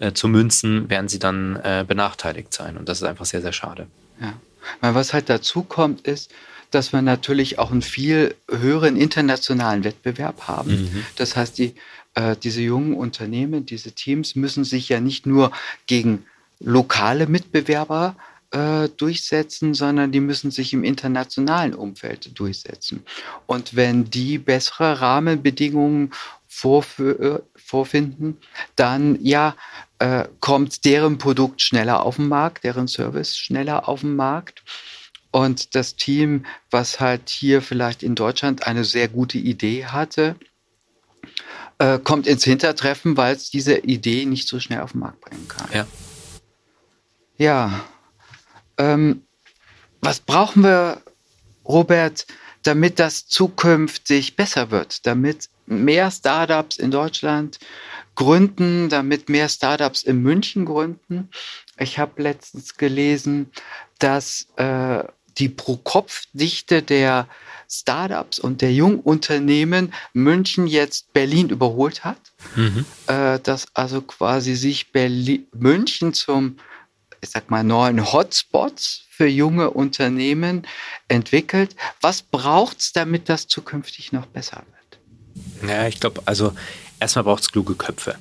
äh, 0.00 0.12
zu 0.12 0.28
münzen, 0.28 0.90
werden 0.90 1.08
sie 1.08 1.18
dann 1.18 1.56
äh, 1.56 1.84
benachteiligt 1.86 2.52
sein 2.52 2.76
und 2.76 2.88
das 2.88 3.00
ist 3.00 3.08
einfach 3.08 3.24
sehr 3.24 3.40
sehr 3.40 3.52
schade. 3.52 3.86
Ja, 4.20 4.34
weil 4.80 4.94
was 4.94 5.14
halt 5.14 5.30
dazu 5.30 5.62
kommt 5.62 6.02
ist, 6.02 6.30
dass 6.70 6.92
wir 6.92 7.02
natürlich 7.02 7.58
auch 7.58 7.70
einen 7.70 7.82
viel 7.82 8.34
höheren 8.50 8.96
internationalen 8.96 9.84
Wettbewerb 9.84 10.48
haben. 10.48 10.70
Mhm. 10.70 11.06
Das 11.16 11.36
heißt, 11.36 11.58
die, 11.58 11.74
äh, 12.14 12.36
diese 12.36 12.62
jungen 12.62 12.94
Unternehmen, 12.94 13.66
diese 13.66 13.92
Teams 13.92 14.34
müssen 14.36 14.64
sich 14.64 14.88
ja 14.88 15.00
nicht 15.00 15.26
nur 15.26 15.52
gegen 15.86 16.24
lokale 16.62 17.26
Mitbewerber 17.26 18.16
äh, 18.52 18.88
durchsetzen, 18.96 19.74
sondern 19.74 20.12
die 20.12 20.20
müssen 20.20 20.50
sich 20.50 20.72
im 20.72 20.84
internationalen 20.84 21.74
Umfeld 21.74 22.38
durchsetzen. 22.38 23.04
Und 23.46 23.76
wenn 23.76 24.04
die 24.04 24.38
bessere 24.38 25.00
Rahmenbedingungen 25.00 26.12
äh, 26.64 27.38
vorfinden, 27.56 28.36
dann 28.76 29.18
ja, 29.22 29.56
äh, 29.98 30.24
kommt 30.40 30.84
deren 30.84 31.18
Produkt 31.18 31.62
schneller 31.62 32.02
auf 32.02 32.16
den 32.16 32.28
Markt, 32.28 32.64
deren 32.64 32.88
Service 32.88 33.36
schneller 33.36 33.88
auf 33.88 34.00
den 34.00 34.16
Markt. 34.16 34.62
Und 35.30 35.74
das 35.74 35.96
Team, 35.96 36.44
was 36.70 37.00
halt 37.00 37.30
hier 37.30 37.62
vielleicht 37.62 38.02
in 38.02 38.14
Deutschland 38.14 38.66
eine 38.66 38.84
sehr 38.84 39.08
gute 39.08 39.38
Idee 39.38 39.86
hatte, 39.86 40.36
äh, 41.78 41.98
kommt 41.98 42.26
ins 42.26 42.44
Hintertreffen, 42.44 43.16
weil 43.16 43.34
es 43.34 43.50
diese 43.50 43.78
Idee 43.78 44.26
nicht 44.26 44.46
so 44.46 44.60
schnell 44.60 44.80
auf 44.80 44.92
den 44.92 45.00
Markt 45.00 45.22
bringen 45.22 45.48
kann. 45.48 45.68
Ja. 45.72 45.86
Ja. 47.42 47.84
Ähm, 48.78 49.22
was 50.00 50.20
brauchen 50.20 50.62
wir, 50.62 51.02
Robert, 51.64 52.24
damit 52.62 53.00
das 53.00 53.26
zukünftig 53.26 54.36
besser 54.36 54.70
wird, 54.70 55.04
damit 55.06 55.48
mehr 55.66 56.12
Startups 56.12 56.76
in 56.76 56.92
Deutschland 56.92 57.58
gründen, 58.14 58.88
damit 58.90 59.28
mehr 59.28 59.48
Startups 59.48 60.04
in 60.04 60.22
München 60.22 60.64
gründen? 60.66 61.30
Ich 61.78 61.98
habe 61.98 62.22
letztens 62.22 62.76
gelesen, 62.76 63.50
dass 63.98 64.46
äh, 64.54 65.02
die 65.38 65.48
Pro-Kopf-Dichte 65.48 66.82
der 66.82 67.26
Startups 67.68 68.38
und 68.38 68.60
der 68.60 68.72
Jungunternehmen 68.72 69.92
München 70.12 70.68
jetzt 70.68 71.12
Berlin 71.12 71.48
überholt 71.48 72.04
hat. 72.04 72.20
Mhm. 72.54 72.84
Äh, 73.08 73.40
dass 73.40 73.66
also 73.74 74.00
quasi 74.00 74.54
sich 74.54 74.92
Berlin, 74.92 75.48
München 75.52 76.12
zum 76.12 76.58
ich 77.22 77.30
sag 77.30 77.50
mal, 77.50 77.62
neuen 77.62 78.12
Hotspots 78.12 79.04
für 79.08 79.26
junge 79.26 79.70
Unternehmen 79.70 80.66
entwickelt. 81.08 81.76
Was 82.00 82.22
braucht 82.22 82.80
es, 82.80 82.92
damit 82.92 83.28
das 83.28 83.46
zukünftig 83.46 84.12
noch 84.12 84.26
besser 84.26 84.64
wird? 84.66 85.70
Ja, 85.70 85.86
ich 85.86 86.00
glaube, 86.00 86.20
also 86.26 86.52
erstmal 86.98 87.24
braucht 87.24 87.44
es 87.44 87.52
kluge 87.52 87.76
Köpfe. 87.76 88.16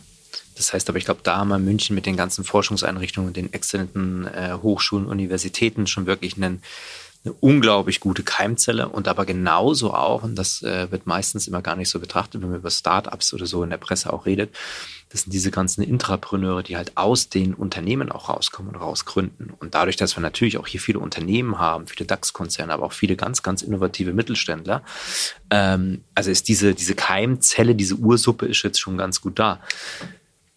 Das 0.55 0.73
heißt 0.73 0.87
aber, 0.89 0.99
ich 0.99 1.05
glaube, 1.05 1.21
da 1.23 1.37
haben 1.37 1.47
wir 1.47 1.57
München 1.57 1.95
mit 1.95 2.05
den 2.05 2.15
ganzen 2.15 2.43
Forschungseinrichtungen, 2.43 3.33
den 3.33 3.51
exzellenten 3.51 4.27
äh, 4.27 4.53
Hochschulen, 4.61 5.07
Universitäten 5.07 5.87
schon 5.87 6.05
wirklich 6.05 6.37
einen 6.37 6.61
eine 7.23 7.33
unglaublich 7.39 7.99
gute 7.99 8.23
Keimzelle 8.23 8.89
und 8.89 9.07
aber 9.07 9.25
genauso 9.25 9.93
auch, 9.93 10.23
und 10.23 10.35
das 10.35 10.63
äh, 10.63 10.91
wird 10.91 11.05
meistens 11.05 11.47
immer 11.47 11.61
gar 11.61 11.75
nicht 11.75 11.89
so 11.89 11.99
betrachtet, 11.99 12.41
wenn 12.41 12.49
man 12.49 12.59
über 12.59 12.71
Startups 12.71 13.33
oder 13.33 13.45
so 13.45 13.63
in 13.63 13.69
der 13.69 13.77
Presse 13.77 14.11
auch 14.11 14.25
redet, 14.25 14.55
das 15.11 15.23
sind 15.23 15.33
diese 15.33 15.51
ganzen 15.51 15.83
Intrapreneure, 15.83 16.63
die 16.63 16.77
halt 16.77 16.93
aus 16.95 17.29
den 17.29 17.53
Unternehmen 17.53 18.11
auch 18.11 18.29
rauskommen 18.29 18.73
und 18.73 18.81
rausgründen. 18.81 19.51
Und 19.59 19.75
dadurch, 19.75 19.97
dass 19.97 20.15
wir 20.15 20.21
natürlich 20.21 20.57
auch 20.57 20.67
hier 20.67 20.79
viele 20.79 20.99
Unternehmen 20.99 21.59
haben, 21.59 21.85
viele 21.85 22.07
DAX-Konzerne, 22.07 22.73
aber 22.73 22.85
auch 22.85 22.93
viele 22.93 23.17
ganz, 23.17 23.43
ganz 23.43 23.61
innovative 23.61 24.13
Mittelständler, 24.13 24.83
ähm, 25.49 26.03
also 26.15 26.31
ist 26.31 26.47
diese, 26.47 26.73
diese 26.73 26.95
Keimzelle, 26.95 27.75
diese 27.75 27.95
Ursuppe 27.95 28.45
ist 28.45 28.63
jetzt 28.63 28.79
schon 28.79 28.97
ganz 28.97 29.21
gut 29.21 29.37
da. 29.37 29.59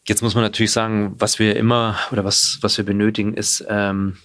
Jetzt 0.06 0.22
muss 0.22 0.34
man 0.34 0.44
natürlich 0.44 0.72
sagen, 0.72 1.14
was 1.18 1.38
wir 1.38 1.56
immer 1.56 1.98
oder 2.12 2.24
was, 2.24 2.58
was 2.60 2.76
wir 2.76 2.84
benötigen, 2.84 3.34
ist 3.34 3.64
ähm, 3.68 4.18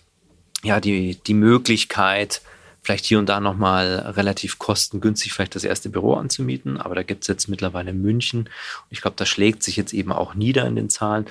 ja 0.63 0.79
die, 0.79 1.15
die 1.15 1.33
Möglichkeit, 1.33 2.41
vielleicht 2.81 3.05
hier 3.05 3.19
und 3.19 3.27
da 3.27 3.39
nochmal 3.39 4.13
relativ 4.15 4.57
kostengünstig 4.57 5.33
vielleicht 5.33 5.55
das 5.55 5.63
erste 5.63 5.89
Büro 5.89 6.13
anzumieten. 6.13 6.77
Aber 6.77 6.95
da 6.95 7.03
gibt 7.03 7.23
es 7.23 7.27
jetzt 7.27 7.47
mittlerweile 7.47 7.93
München. 7.93 8.41
Und 8.41 8.49
ich 8.89 9.01
glaube, 9.01 9.15
das 9.17 9.29
schlägt 9.29 9.63
sich 9.63 9.77
jetzt 9.77 9.93
eben 9.93 10.11
auch 10.11 10.33
nieder 10.33 10.65
in 10.65 10.75
den 10.75 10.89
Zahlen. 10.89 11.25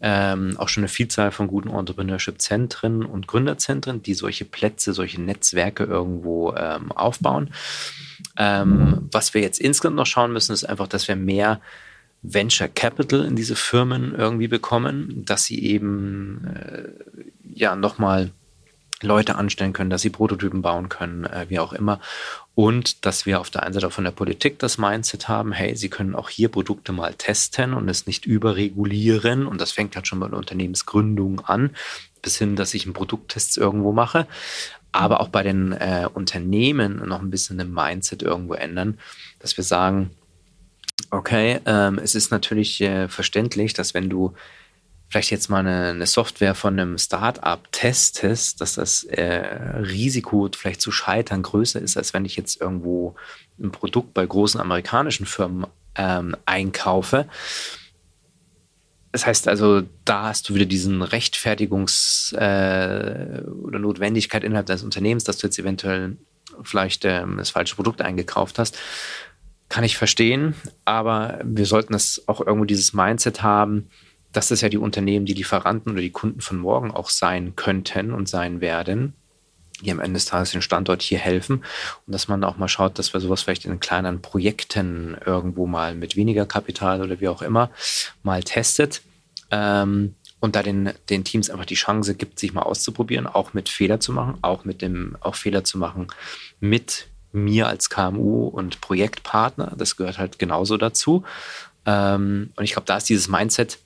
Ähm, 0.00 0.56
auch 0.58 0.68
schon 0.68 0.82
eine 0.82 0.88
Vielzahl 0.88 1.32
von 1.32 1.48
guten 1.48 1.68
Entrepreneurship-Zentren 1.68 3.04
und 3.04 3.26
Gründerzentren, 3.26 4.02
die 4.02 4.14
solche 4.14 4.44
Plätze, 4.44 4.94
solche 4.94 5.20
Netzwerke 5.20 5.84
irgendwo 5.84 6.54
ähm, 6.54 6.92
aufbauen. 6.92 7.50
Ähm, 8.36 9.08
was 9.10 9.34
wir 9.34 9.42
jetzt 9.42 9.60
insgesamt 9.60 9.96
noch 9.96 10.06
schauen 10.06 10.32
müssen, 10.32 10.52
ist 10.52 10.64
einfach, 10.64 10.88
dass 10.88 11.08
wir 11.08 11.16
mehr 11.16 11.60
Venture 12.22 12.68
Capital 12.68 13.24
in 13.24 13.36
diese 13.36 13.56
Firmen 13.56 14.14
irgendwie 14.14 14.48
bekommen, 14.48 15.24
dass 15.26 15.44
sie 15.44 15.62
eben 15.62 16.46
äh, 16.46 16.88
ja 17.52 17.74
nochmal 17.74 18.30
Leute 19.02 19.36
anstellen 19.36 19.72
können, 19.72 19.90
dass 19.90 20.02
sie 20.02 20.10
Prototypen 20.10 20.62
bauen 20.62 20.88
können, 20.88 21.24
äh, 21.24 21.46
wie 21.48 21.58
auch 21.58 21.72
immer. 21.72 22.00
Und 22.54 23.06
dass 23.06 23.24
wir 23.24 23.40
auf 23.40 23.50
der 23.50 23.62
einen 23.62 23.72
Seite 23.72 23.86
auch 23.86 23.92
von 23.92 24.04
der 24.04 24.10
Politik 24.10 24.58
das 24.58 24.78
Mindset 24.78 25.28
haben, 25.28 25.52
hey, 25.52 25.74
sie 25.74 25.88
können 25.88 26.14
auch 26.14 26.28
hier 26.28 26.48
Produkte 26.48 26.92
mal 26.92 27.14
testen 27.14 27.72
und 27.72 27.88
es 27.88 28.06
nicht 28.06 28.26
überregulieren. 28.26 29.46
Und 29.46 29.60
das 29.60 29.72
fängt 29.72 29.96
halt 29.96 30.06
schon 30.06 30.20
bei 30.20 30.28
der 30.28 30.38
Unternehmensgründung 30.38 31.40
an, 31.40 31.70
bis 32.20 32.38
hin, 32.38 32.56
dass 32.56 32.74
ich 32.74 32.84
einen 32.84 32.94
Produkttest 32.94 33.56
irgendwo 33.56 33.92
mache. 33.92 34.26
Aber 34.92 35.20
auch 35.20 35.28
bei 35.28 35.42
den 35.42 35.72
äh, 35.72 36.08
Unternehmen 36.12 37.06
noch 37.08 37.22
ein 37.22 37.30
bisschen 37.30 37.58
im 37.58 37.72
Mindset 37.72 38.22
irgendwo 38.22 38.54
ändern, 38.54 38.98
dass 39.38 39.56
wir 39.56 39.64
sagen, 39.64 40.10
okay, 41.10 41.60
ähm, 41.64 41.98
es 41.98 42.14
ist 42.14 42.30
natürlich 42.30 42.80
äh, 42.80 43.08
verständlich, 43.08 43.72
dass 43.72 43.94
wenn 43.94 44.10
du 44.10 44.34
vielleicht 45.12 45.30
jetzt 45.30 45.50
mal 45.50 45.58
eine, 45.58 45.90
eine 45.90 46.06
Software 46.06 46.54
von 46.54 46.80
einem 46.80 46.96
Startup 46.96 47.60
testest, 47.70 48.62
dass 48.62 48.76
das 48.76 49.04
äh, 49.04 49.44
Risiko 49.76 50.48
vielleicht 50.56 50.80
zu 50.80 50.90
scheitern 50.90 51.42
größer 51.42 51.82
ist, 51.82 51.98
als 51.98 52.14
wenn 52.14 52.24
ich 52.24 52.34
jetzt 52.34 52.62
irgendwo 52.62 53.14
ein 53.60 53.70
Produkt 53.72 54.14
bei 54.14 54.24
großen 54.24 54.58
amerikanischen 54.58 55.26
Firmen 55.26 55.66
ähm, 55.96 56.34
einkaufe. 56.46 57.26
Das 59.12 59.26
heißt 59.26 59.48
also, 59.48 59.82
da 60.06 60.28
hast 60.28 60.48
du 60.48 60.54
wieder 60.54 60.64
diesen 60.64 61.02
Rechtfertigungs- 61.02 62.34
äh, 62.34 63.42
oder 63.42 63.78
Notwendigkeit 63.78 64.44
innerhalb 64.44 64.64
deines 64.64 64.82
Unternehmens, 64.82 65.24
dass 65.24 65.36
du 65.36 65.46
jetzt 65.46 65.58
eventuell 65.58 66.16
vielleicht 66.62 67.04
ähm, 67.04 67.36
das 67.36 67.50
falsche 67.50 67.76
Produkt 67.76 68.00
eingekauft 68.00 68.58
hast. 68.58 68.78
Kann 69.68 69.84
ich 69.84 69.98
verstehen, 69.98 70.54
aber 70.86 71.38
wir 71.44 71.66
sollten 71.66 71.92
das 71.92 72.22
auch 72.28 72.40
irgendwo 72.40 72.64
dieses 72.64 72.94
Mindset 72.94 73.42
haben, 73.42 73.90
dass 74.32 74.48
das 74.48 74.60
ja 74.60 74.68
die 74.68 74.78
Unternehmen, 74.78 75.26
die 75.26 75.34
Lieferanten 75.34 75.92
oder 75.92 76.00
die 76.00 76.10
Kunden 76.10 76.40
von 76.40 76.58
morgen 76.58 76.90
auch 76.90 77.10
sein 77.10 77.54
könnten 77.56 78.12
und 78.12 78.28
sein 78.28 78.60
werden, 78.60 79.14
die 79.82 79.90
am 79.90 80.00
Ende 80.00 80.14
des 80.14 80.26
Tages 80.26 80.52
den 80.52 80.62
Standort 80.62 81.02
hier 81.02 81.18
helfen 81.18 81.64
und 82.06 82.12
dass 82.12 82.28
man 82.28 82.44
auch 82.44 82.56
mal 82.56 82.68
schaut, 82.68 82.98
dass 82.98 83.12
wir 83.12 83.20
sowas 83.20 83.42
vielleicht 83.42 83.64
in 83.64 83.80
kleinen 83.80 84.22
Projekten 84.22 85.16
irgendwo 85.24 85.66
mal 85.66 85.94
mit 85.94 86.16
weniger 86.16 86.46
Kapital 86.46 87.02
oder 87.02 87.20
wie 87.20 87.28
auch 87.28 87.42
immer 87.42 87.70
mal 88.22 88.42
testet 88.42 89.02
ähm, 89.50 90.14
und 90.40 90.56
da 90.56 90.62
den, 90.62 90.92
den 91.08 91.24
Teams 91.24 91.50
einfach 91.50 91.66
die 91.66 91.74
Chance 91.74 92.14
gibt, 92.14 92.38
sich 92.38 92.52
mal 92.52 92.62
auszuprobieren, 92.62 93.26
auch 93.26 93.54
mit 93.54 93.68
Fehler 93.68 94.00
zu 94.00 94.12
machen, 94.12 94.38
auch 94.42 94.64
mit 94.64 94.82
dem, 94.82 95.16
auch 95.20 95.36
Fehler 95.36 95.64
zu 95.64 95.78
machen 95.78 96.08
mit 96.58 97.06
mir 97.32 97.68
als 97.68 97.90
KMU 97.90 98.48
und 98.48 98.80
Projektpartner. 98.80 99.72
Das 99.76 99.96
gehört 99.96 100.18
halt 100.18 100.38
genauso 100.38 100.76
dazu. 100.76 101.24
Ähm, 101.86 102.50
und 102.56 102.64
ich 102.64 102.72
glaube, 102.72 102.86
da 102.86 102.96
ist 102.96 103.08
dieses 103.08 103.28
Mindset, 103.28 103.78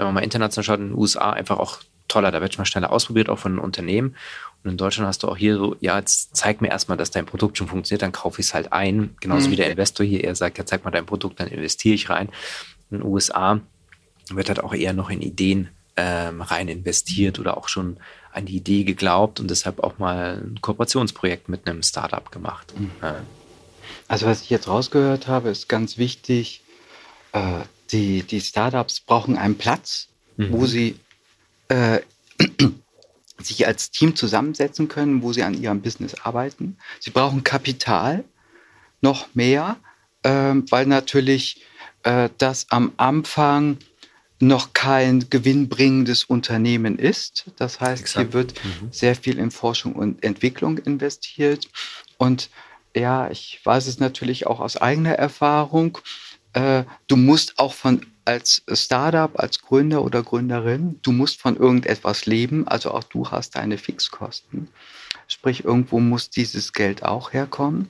wenn 0.00 0.06
man 0.06 0.14
mal 0.14 0.24
international 0.24 0.64
schaut, 0.64 0.80
in 0.80 0.88
den 0.88 0.98
USA 0.98 1.30
einfach 1.30 1.58
auch 1.58 1.78
toller. 2.08 2.30
Da 2.30 2.40
wird 2.40 2.56
man 2.58 2.66
schneller 2.66 2.92
ausprobiert, 2.92 3.28
auch 3.28 3.38
von 3.38 3.58
Unternehmen. 3.58 4.16
Und 4.62 4.72
in 4.72 4.76
Deutschland 4.76 5.06
hast 5.06 5.22
du 5.22 5.28
auch 5.28 5.36
hier 5.36 5.56
so, 5.56 5.76
ja, 5.80 5.98
jetzt 5.98 6.36
zeig 6.36 6.60
mir 6.60 6.68
erstmal, 6.68 6.98
dass 6.98 7.10
dein 7.10 7.26
Produkt 7.26 7.56
schon 7.56 7.68
funktioniert, 7.68 8.02
dann 8.02 8.12
kaufe 8.12 8.40
ich 8.40 8.48
es 8.48 8.54
halt 8.54 8.72
ein. 8.72 9.14
Genauso 9.20 9.48
mhm. 9.48 9.52
wie 9.52 9.56
der 9.56 9.70
Investor 9.70 10.04
hier 10.04 10.24
eher 10.24 10.34
sagt, 10.34 10.58
ja, 10.58 10.66
zeig 10.66 10.84
mal 10.84 10.90
dein 10.90 11.06
Produkt, 11.06 11.40
dann 11.40 11.48
investiere 11.48 11.94
ich 11.94 12.10
rein. 12.10 12.28
In 12.90 12.98
den 12.98 13.06
USA 13.06 13.60
wird 14.30 14.48
halt 14.48 14.62
auch 14.62 14.74
eher 14.74 14.92
noch 14.92 15.10
in 15.10 15.22
Ideen 15.22 15.68
ähm, 15.96 16.42
rein 16.42 16.68
investiert 16.68 17.38
oder 17.38 17.56
auch 17.56 17.68
schon 17.68 17.96
an 18.32 18.46
die 18.46 18.56
Idee 18.56 18.84
geglaubt 18.84 19.40
und 19.40 19.50
deshalb 19.50 19.80
auch 19.80 19.98
mal 19.98 20.42
ein 20.44 20.60
Kooperationsprojekt 20.60 21.48
mit 21.48 21.66
einem 21.66 21.82
Startup 21.82 22.30
gemacht. 22.30 22.72
Mhm. 22.78 22.90
Also 24.08 24.26
was 24.26 24.42
ich 24.42 24.50
jetzt 24.50 24.68
rausgehört 24.68 25.26
habe, 25.26 25.50
ist 25.50 25.68
ganz 25.68 25.98
wichtig, 25.98 26.62
äh, 27.32 27.60
die, 27.92 28.22
die 28.22 28.40
Startups 28.40 29.00
brauchen 29.00 29.36
einen 29.36 29.56
Platz, 29.56 30.08
mhm. 30.36 30.52
wo 30.52 30.66
sie 30.66 30.96
äh, 31.68 32.00
sich 33.38 33.66
als 33.66 33.90
Team 33.90 34.16
zusammensetzen 34.16 34.88
können, 34.88 35.22
wo 35.22 35.32
sie 35.32 35.42
an 35.42 35.60
ihrem 35.60 35.80
Business 35.80 36.14
arbeiten. 36.22 36.76
Sie 36.98 37.10
brauchen 37.10 37.44
Kapital, 37.44 38.24
noch 39.00 39.34
mehr, 39.34 39.76
äh, 40.22 40.30
weil 40.30 40.86
natürlich 40.86 41.62
äh, 42.02 42.28
das 42.38 42.66
am 42.70 42.92
Anfang 42.96 43.78
noch 44.40 44.72
kein 44.72 45.28
gewinnbringendes 45.28 46.24
Unternehmen 46.24 46.98
ist. 46.98 47.50
Das 47.56 47.80
heißt, 47.80 48.02
Exakt. 48.02 48.26
hier 48.26 48.32
wird 48.32 48.64
mhm. 48.64 48.88
sehr 48.90 49.14
viel 49.14 49.38
in 49.38 49.50
Forschung 49.50 49.94
und 49.94 50.22
Entwicklung 50.24 50.78
investiert. 50.78 51.68
Und 52.16 52.48
ja, 52.96 53.30
ich 53.30 53.60
weiß 53.62 53.86
es 53.86 54.00
natürlich 54.00 54.46
auch 54.46 54.60
aus 54.60 54.76
eigener 54.78 55.12
Erfahrung 55.12 55.98
äh, 56.52 56.84
du 57.06 57.16
musst 57.16 57.58
auch 57.58 57.74
von 57.74 58.06
als 58.24 58.62
Startup, 58.72 59.30
als 59.38 59.60
Gründer 59.60 60.04
oder 60.04 60.22
Gründerin, 60.22 61.00
du 61.02 61.12
musst 61.12 61.40
von 61.40 61.56
irgendetwas 61.56 62.26
leben, 62.26 62.68
also 62.68 62.92
auch 62.92 63.04
du 63.04 63.30
hast 63.30 63.56
deine 63.56 63.78
Fixkosten. 63.78 64.68
Sprich, 65.26 65.64
irgendwo 65.64 66.00
muss 66.00 66.30
dieses 66.30 66.72
Geld 66.72 67.02
auch 67.02 67.32
herkommen. 67.32 67.88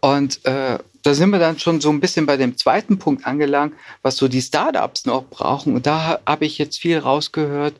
Und 0.00 0.44
äh, 0.44 0.78
da 1.02 1.14
sind 1.14 1.30
wir 1.30 1.38
dann 1.38 1.58
schon 1.58 1.80
so 1.80 1.90
ein 1.90 2.00
bisschen 2.00 2.26
bei 2.26 2.36
dem 2.36 2.56
zweiten 2.56 2.98
Punkt 2.98 3.26
angelangt, 3.26 3.74
was 4.02 4.16
so 4.16 4.28
die 4.28 4.42
Startups 4.42 5.06
noch 5.06 5.24
brauchen. 5.24 5.74
Und 5.74 5.86
da 5.86 6.20
habe 6.26 6.44
ich 6.44 6.58
jetzt 6.58 6.78
viel 6.78 6.98
rausgehört. 6.98 7.74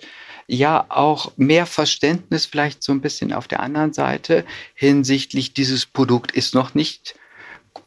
Ja, 0.47 0.87
auch 0.89 1.33
mehr 1.37 1.67
Verständnis 1.67 2.47
vielleicht 2.47 2.85
so 2.85 2.93
ein 2.93 3.01
bisschen 3.01 3.33
auf 3.33 3.49
der 3.49 3.61
anderen 3.61 3.93
Seite 3.93 4.45
hinsichtlich 4.75 5.55
dieses 5.55 5.87
Produkt 5.87 6.33
ist 6.33 6.55
noch 6.55 6.75
nicht 6.75 7.17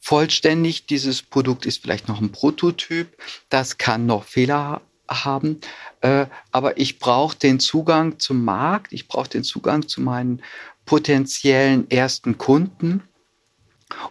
vollständig. 0.02 0.86
Dieses 0.86 1.22
Produkt 1.22 1.66
ist 1.66 1.82
vielleicht 1.82 2.08
noch 2.08 2.22
ein 2.22 2.32
Prototyp. 2.32 3.18
Das 3.50 3.78
kann 3.78 4.06
noch 4.06 4.24
Fehler 4.24 4.82
haben. 5.10 5.60
Äh, 6.02 6.28
aber 6.52 6.78
ich 6.78 7.00
brauche 7.00 7.38
den 7.38 7.60
Zugang 7.60 8.20
zum 8.20 8.46
Markt. 8.46 8.94
Ich 8.94 9.08
brauche 9.08 9.30
den 9.30 9.44
Zugang 9.44 9.88
zu 9.88 10.02
meinen 10.02 10.42
potenziellen 10.86 11.90
ersten 11.90 12.38
Kunden 12.38 13.04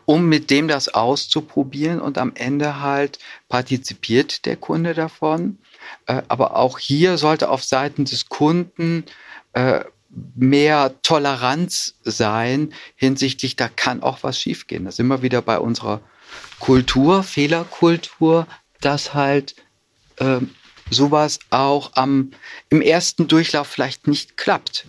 um 0.04 0.28
mit 0.28 0.50
dem 0.50 0.68
das 0.68 0.88
auszuprobieren 0.88 2.00
und 2.00 2.18
am 2.18 2.32
Ende 2.34 2.80
halt 2.80 3.18
partizipiert 3.48 4.44
der 4.44 4.56
Kunde 4.56 4.94
davon. 4.94 5.58
Äh, 6.06 6.22
aber 6.28 6.56
auch 6.56 6.78
hier 6.78 7.18
sollte 7.18 7.48
auf 7.48 7.64
Seiten 7.64 8.04
des 8.04 8.28
Kunden 8.28 9.04
äh, 9.52 9.84
mehr 10.10 10.94
Toleranz 11.02 11.94
sein 12.02 12.72
hinsichtlich, 12.94 13.56
da 13.56 13.68
kann 13.68 14.02
auch 14.02 14.22
was 14.22 14.40
schiefgehen. 14.40 14.84
Das 14.84 14.94
ist 14.94 15.00
immer 15.00 15.22
wieder 15.22 15.42
bei 15.42 15.58
unserer 15.58 16.00
Kultur, 16.60 17.22
Fehlerkultur, 17.22 18.46
dass 18.80 19.14
halt 19.14 19.54
äh, 20.16 20.40
sowas 20.90 21.38
auch 21.50 21.92
am, 21.94 22.30
im 22.70 22.80
ersten 22.80 23.28
Durchlauf 23.28 23.66
vielleicht 23.66 24.06
nicht 24.06 24.36
klappt. 24.36 24.86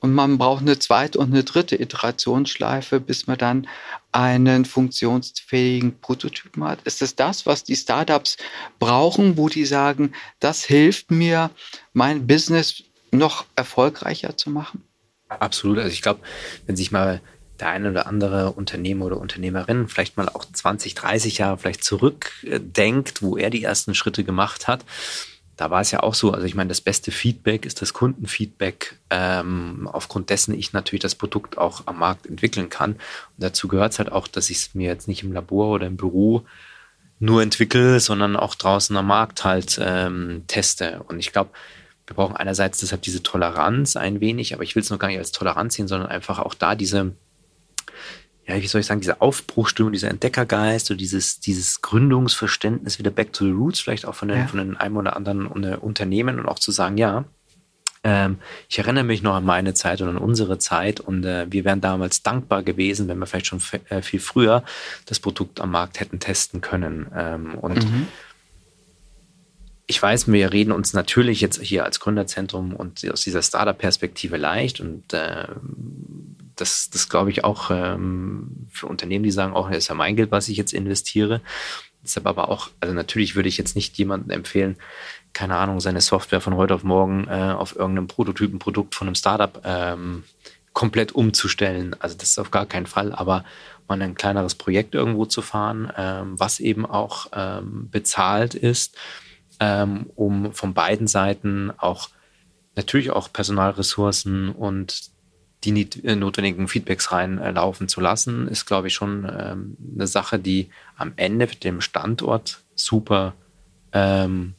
Und 0.00 0.14
man 0.14 0.38
braucht 0.38 0.60
eine 0.60 0.78
zweite 0.78 1.18
und 1.18 1.32
eine 1.32 1.42
dritte 1.42 1.80
Iterationsschleife, 1.80 3.00
bis 3.00 3.26
man 3.26 3.38
dann 3.38 3.66
einen 4.12 4.64
funktionsfähigen 4.64 5.98
Prototypen 6.00 6.64
hat. 6.64 6.82
Ist 6.82 7.02
es 7.02 7.16
das, 7.16 7.46
was 7.46 7.64
die 7.64 7.76
Startups 7.76 8.36
brauchen, 8.78 9.36
wo 9.36 9.48
die 9.48 9.64
sagen, 9.64 10.12
das 10.38 10.64
hilft 10.64 11.10
mir, 11.10 11.50
mein 11.92 12.26
Business 12.26 12.82
noch 13.16 13.46
erfolgreicher 13.56 14.36
zu 14.36 14.50
machen? 14.50 14.82
Absolut. 15.28 15.78
Also 15.78 15.90
ich 15.90 16.02
glaube, 16.02 16.20
wenn 16.66 16.76
sich 16.76 16.92
mal 16.92 17.20
der 17.60 17.68
eine 17.68 17.90
oder 17.90 18.06
andere 18.06 18.52
Unternehmer 18.52 19.06
oder 19.06 19.18
Unternehmerin 19.18 19.88
vielleicht 19.88 20.16
mal 20.16 20.28
auch 20.28 20.44
20, 20.44 20.94
30 20.94 21.38
Jahre 21.38 21.58
vielleicht 21.58 21.84
zurückdenkt, 21.84 23.22
wo 23.22 23.36
er 23.36 23.50
die 23.50 23.62
ersten 23.62 23.94
Schritte 23.94 24.24
gemacht 24.24 24.68
hat, 24.68 24.84
da 25.56 25.70
war 25.70 25.80
es 25.80 25.90
ja 25.90 26.02
auch 26.02 26.14
so, 26.14 26.32
also 26.32 26.44
ich 26.46 26.54
meine, 26.54 26.68
das 26.68 26.82
beste 26.82 27.10
Feedback 27.10 27.64
ist 27.64 27.80
das 27.80 27.94
Kundenfeedback, 27.94 28.98
ähm, 29.08 29.88
aufgrund 29.90 30.28
dessen 30.28 30.54
ich 30.54 30.74
natürlich 30.74 31.00
das 31.00 31.14
Produkt 31.14 31.56
auch 31.56 31.86
am 31.86 31.98
Markt 31.98 32.26
entwickeln 32.26 32.68
kann. 32.68 32.92
Und 32.92 33.00
dazu 33.38 33.66
gehört 33.66 33.92
es 33.92 33.98
halt 33.98 34.12
auch, 34.12 34.28
dass 34.28 34.50
ich 34.50 34.58
es 34.58 34.74
mir 34.74 34.88
jetzt 34.88 35.08
nicht 35.08 35.22
im 35.22 35.32
Labor 35.32 35.68
oder 35.68 35.86
im 35.86 35.96
Büro 35.96 36.44
nur 37.18 37.42
entwickle, 37.42 38.00
sondern 38.00 38.36
auch 38.36 38.54
draußen 38.54 38.94
am 38.98 39.06
Markt 39.06 39.44
halt 39.44 39.80
ähm, 39.80 40.44
teste. 40.46 41.02
Und 41.08 41.18
ich 41.18 41.32
glaube, 41.32 41.50
wir 42.06 42.14
brauchen 42.14 42.36
einerseits 42.36 42.78
deshalb 42.78 43.02
diese 43.02 43.22
Toleranz 43.22 43.96
ein 43.96 44.20
wenig, 44.20 44.54
aber 44.54 44.62
ich 44.62 44.76
will 44.76 44.82
es 44.82 44.90
noch 44.90 44.98
gar 44.98 45.08
nicht 45.08 45.18
als 45.18 45.32
Toleranz 45.32 45.74
sehen, 45.74 45.88
sondern 45.88 46.08
einfach 46.08 46.38
auch 46.38 46.54
da 46.54 46.76
diese, 46.76 47.12
ja, 48.46 48.62
wie 48.62 48.66
soll 48.66 48.80
ich 48.80 48.86
sagen, 48.86 49.00
diese 49.00 49.20
Aufbruchstimmung, 49.20 49.92
dieser 49.92 50.10
Entdeckergeist 50.10 50.90
oder 50.90 50.98
dieses, 50.98 51.40
dieses 51.40 51.82
Gründungsverständnis 51.82 53.00
wieder 53.00 53.10
back 53.10 53.32
to 53.32 53.44
the 53.44 53.50
roots, 53.50 53.80
vielleicht 53.80 54.06
auch 54.06 54.14
von, 54.14 54.28
den, 54.28 54.38
ja. 54.38 54.46
von 54.46 54.58
den 54.58 54.76
einem 54.76 54.96
oder 54.96 55.16
anderen 55.16 55.46
Unternehmen 55.46 56.38
und 56.38 56.46
auch 56.46 56.60
zu 56.60 56.70
sagen, 56.70 56.96
ja, 56.96 57.24
ähm, 58.04 58.38
ich 58.68 58.78
erinnere 58.78 59.02
mich 59.02 59.22
noch 59.22 59.34
an 59.34 59.44
meine 59.44 59.74
Zeit 59.74 60.00
und 60.00 60.08
an 60.08 60.18
unsere 60.18 60.58
Zeit 60.58 61.00
und 61.00 61.24
äh, 61.24 61.46
wir 61.50 61.64
wären 61.64 61.80
damals 61.80 62.22
dankbar 62.22 62.62
gewesen, 62.62 63.08
wenn 63.08 63.18
wir 63.18 63.26
vielleicht 63.26 63.46
schon 63.46 63.60
äh, 63.88 64.00
viel 64.00 64.20
früher 64.20 64.62
das 65.06 65.18
Produkt 65.18 65.60
am 65.60 65.72
Markt 65.72 65.98
hätten 65.98 66.20
testen 66.20 66.60
können. 66.60 67.08
Ähm, 67.16 67.54
und 67.58 67.84
mhm 67.84 68.06
ich 69.86 70.02
weiß, 70.02 70.30
wir 70.30 70.52
reden 70.52 70.72
uns 70.72 70.92
natürlich 70.92 71.40
jetzt 71.40 71.60
hier 71.60 71.84
als 71.84 72.00
Gründerzentrum 72.00 72.74
und 72.74 73.08
aus 73.10 73.22
dieser 73.22 73.42
Startup-Perspektive 73.42 74.36
leicht 74.36 74.80
und 74.80 75.12
äh, 75.12 75.46
das, 76.56 76.90
das 76.90 77.08
glaube 77.08 77.30
ich 77.30 77.44
auch 77.44 77.70
ähm, 77.70 78.66
für 78.70 78.86
Unternehmen, 78.86 79.22
die 79.22 79.30
sagen, 79.30 79.54
auch, 79.54 79.68
das 79.68 79.78
ist 79.78 79.88
ja 79.88 79.94
mein 79.94 80.16
Geld, 80.16 80.30
was 80.32 80.48
ich 80.48 80.56
jetzt 80.56 80.72
investiere. 80.72 81.40
Deshalb 82.02 82.26
aber 82.26 82.48
auch, 82.48 82.70
also 82.80 82.94
natürlich 82.94 83.36
würde 83.36 83.48
ich 83.48 83.58
jetzt 83.58 83.76
nicht 83.76 83.96
jemandem 83.98 84.30
empfehlen, 84.30 84.76
keine 85.32 85.56
Ahnung, 85.56 85.80
seine 85.80 86.00
Software 86.00 86.40
von 86.40 86.56
heute 86.56 86.74
auf 86.74 86.82
morgen 86.82 87.28
äh, 87.28 87.54
auf 87.56 87.76
irgendeinem 87.76 88.06
Prototypen, 88.06 88.58
Produkt 88.58 88.94
von 88.94 89.06
einem 89.06 89.14
Startup 89.14 89.60
ähm, 89.64 90.24
komplett 90.72 91.12
umzustellen. 91.12 91.94
Also 91.98 92.16
das 92.16 92.30
ist 92.30 92.38
auf 92.38 92.50
gar 92.50 92.66
keinen 92.66 92.86
Fall, 92.86 93.12
aber 93.12 93.44
mal 93.88 94.00
ein 94.00 94.14
kleineres 94.14 94.54
Projekt 94.54 94.94
irgendwo 94.94 95.26
zu 95.26 95.42
fahren, 95.42 95.92
ähm, 95.96 96.38
was 96.38 96.58
eben 96.58 96.86
auch 96.86 97.26
ähm, 97.32 97.88
bezahlt 97.90 98.54
ist, 98.54 98.96
ähm, 99.60 100.10
um 100.14 100.52
von 100.52 100.74
beiden 100.74 101.06
Seiten 101.06 101.72
auch 101.76 102.10
natürlich 102.74 103.10
auch 103.10 103.32
Personalressourcen 103.32 104.50
und 104.50 105.10
die 105.64 105.88
äh, 106.04 106.14
notwendigen 106.14 106.68
Feedbacks 106.68 107.10
reinlaufen 107.12 107.88
zu 107.88 108.00
lassen, 108.00 108.46
ist, 108.48 108.66
glaube 108.66 108.88
ich, 108.88 108.94
schon 108.94 109.24
ähm, 109.24 109.76
eine 109.94 110.06
Sache, 110.06 110.38
die 110.38 110.68
am 110.96 111.12
Ende 111.16 111.48
für 111.48 111.56
den 111.56 111.80
Standort 111.80 112.62
super, 112.74 113.34
ähm, 113.92 114.54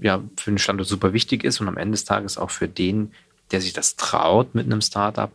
ja, 0.00 0.22
für 0.36 0.50
den 0.50 0.58
Standort 0.58 0.88
super 0.88 1.12
wichtig 1.12 1.44
ist 1.44 1.60
und 1.60 1.68
am 1.68 1.76
Ende 1.76 1.92
des 1.92 2.04
Tages 2.04 2.38
auch 2.38 2.50
für 2.50 2.66
den, 2.66 3.12
der 3.50 3.60
sich 3.60 3.72
das 3.72 3.96
traut 3.96 4.54
mit 4.54 4.66
einem 4.66 4.80
Startup, 4.80 5.30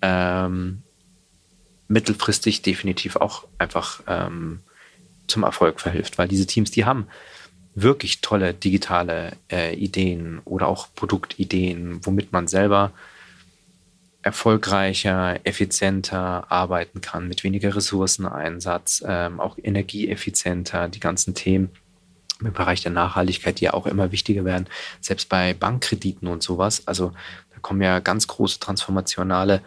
ähm, 0.00 0.82
mittelfristig 1.86 2.62
definitiv 2.62 3.16
auch 3.16 3.44
einfach 3.58 4.02
ähm, 4.08 4.60
zum 5.26 5.44
Erfolg 5.44 5.80
verhilft, 5.80 6.18
weil 6.18 6.26
diese 6.26 6.46
Teams, 6.46 6.70
die 6.70 6.84
haben 6.84 7.06
wirklich 7.74 8.20
tolle 8.20 8.54
digitale 8.54 9.32
äh, 9.50 9.74
Ideen 9.74 10.40
oder 10.44 10.68
auch 10.68 10.88
Produktideen, 10.94 12.04
womit 12.04 12.32
man 12.32 12.48
selber 12.48 12.92
erfolgreicher, 14.22 15.40
effizienter 15.44 16.50
arbeiten 16.50 17.00
kann, 17.00 17.28
mit 17.28 17.42
weniger 17.42 17.74
Ressourceneinsatz, 17.74 19.02
ähm, 19.06 19.40
auch 19.40 19.58
energieeffizienter, 19.60 20.88
die 20.88 21.00
ganzen 21.00 21.34
Themen 21.34 21.70
im 22.40 22.52
Bereich 22.52 22.82
der 22.82 22.92
Nachhaltigkeit, 22.92 23.60
die 23.60 23.64
ja 23.64 23.74
auch 23.74 23.86
immer 23.86 24.12
wichtiger 24.12 24.44
werden, 24.44 24.66
selbst 25.00 25.28
bei 25.28 25.54
Bankkrediten 25.54 26.28
und 26.28 26.42
sowas. 26.42 26.86
Also 26.86 27.12
da 27.52 27.60
kommen 27.60 27.82
ja 27.82 27.98
ganz 27.98 28.26
große 28.26 28.60
transformationale 28.60 29.60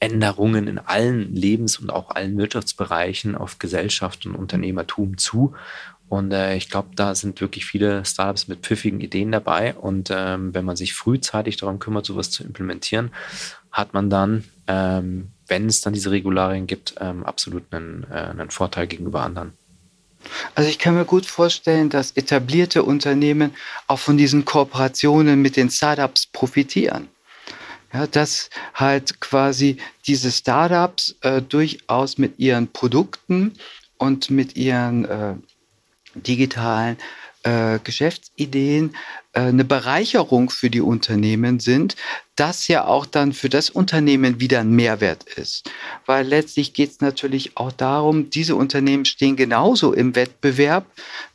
Änderungen 0.00 0.68
in 0.68 0.78
allen 0.78 1.34
Lebens- 1.34 1.78
und 1.78 1.90
auch 1.90 2.10
allen 2.10 2.36
Wirtschaftsbereichen 2.38 3.34
auf 3.34 3.58
Gesellschaft 3.58 4.26
und 4.26 4.34
Unternehmertum 4.36 5.18
zu. 5.18 5.54
Und 6.08 6.32
äh, 6.32 6.56
ich 6.56 6.70
glaube, 6.70 6.88
da 6.94 7.14
sind 7.14 7.40
wirklich 7.40 7.66
viele 7.66 8.04
Startups 8.04 8.48
mit 8.48 8.60
pfiffigen 8.60 9.00
Ideen 9.00 9.32
dabei. 9.32 9.74
Und 9.74 10.10
ähm, 10.10 10.54
wenn 10.54 10.64
man 10.64 10.76
sich 10.76 10.94
frühzeitig 10.94 11.56
darum 11.56 11.78
kümmert, 11.78 12.06
sowas 12.06 12.30
zu 12.30 12.44
implementieren, 12.44 13.10
hat 13.70 13.92
man 13.94 14.08
dann, 14.08 14.44
ähm, 14.66 15.28
wenn 15.46 15.66
es 15.66 15.80
dann 15.80 15.92
diese 15.92 16.10
Regularien 16.10 16.66
gibt, 16.66 16.94
ähm, 17.00 17.24
absolut 17.24 17.64
einen, 17.72 18.06
äh, 18.10 18.14
einen 18.14 18.50
Vorteil 18.50 18.86
gegenüber 18.86 19.22
anderen. 19.22 19.52
Also 20.54 20.68
ich 20.68 20.78
kann 20.78 20.94
mir 20.94 21.04
gut 21.04 21.26
vorstellen, 21.26 21.90
dass 21.90 22.12
etablierte 22.12 22.82
Unternehmen 22.82 23.54
auch 23.86 23.98
von 23.98 24.16
diesen 24.16 24.44
Kooperationen 24.44 25.40
mit 25.40 25.56
den 25.56 25.70
Startups 25.70 26.26
profitieren. 26.26 27.08
Ja, 27.92 28.06
dass 28.06 28.50
halt 28.74 29.20
quasi 29.20 29.78
diese 30.06 30.30
Startups 30.30 31.16
äh, 31.22 31.40
durchaus 31.40 32.18
mit 32.18 32.38
ihren 32.38 32.68
Produkten 32.68 33.54
und 33.96 34.28
mit 34.30 34.56
ihren 34.56 35.06
äh, 35.06 35.34
digitalen 36.22 36.96
äh, 37.44 37.78
Geschäftsideen 37.82 38.94
äh, 39.32 39.40
eine 39.40 39.64
Bereicherung 39.64 40.50
für 40.50 40.70
die 40.70 40.80
Unternehmen 40.80 41.60
sind, 41.60 41.96
das 42.36 42.68
ja 42.68 42.84
auch 42.84 43.06
dann 43.06 43.32
für 43.32 43.48
das 43.48 43.70
Unternehmen 43.70 44.40
wieder 44.40 44.60
ein 44.60 44.72
Mehrwert 44.72 45.24
ist. 45.24 45.70
Weil 46.06 46.26
letztlich 46.26 46.72
geht 46.72 46.90
es 46.90 47.00
natürlich 47.00 47.56
auch 47.56 47.72
darum, 47.72 48.30
diese 48.30 48.56
Unternehmen 48.56 49.04
stehen 49.04 49.36
genauso 49.36 49.92
im 49.92 50.14
Wettbewerb 50.14 50.86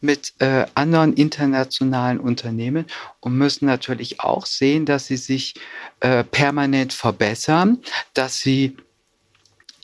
mit 0.02 0.34
äh, 0.40 0.66
anderen 0.76 1.14
internationalen 1.14 2.20
Unternehmen 2.20 2.86
und 3.20 3.38
müssen 3.38 3.66
natürlich 3.66 4.20
auch 4.20 4.46
sehen, 4.46 4.86
dass 4.86 5.08
sie 5.08 5.18
sich 5.18 5.56
äh, 6.02 6.24
permanent 6.24 6.94
verbessern, 6.94 7.80
dass 8.14 8.40
sie 8.40 8.76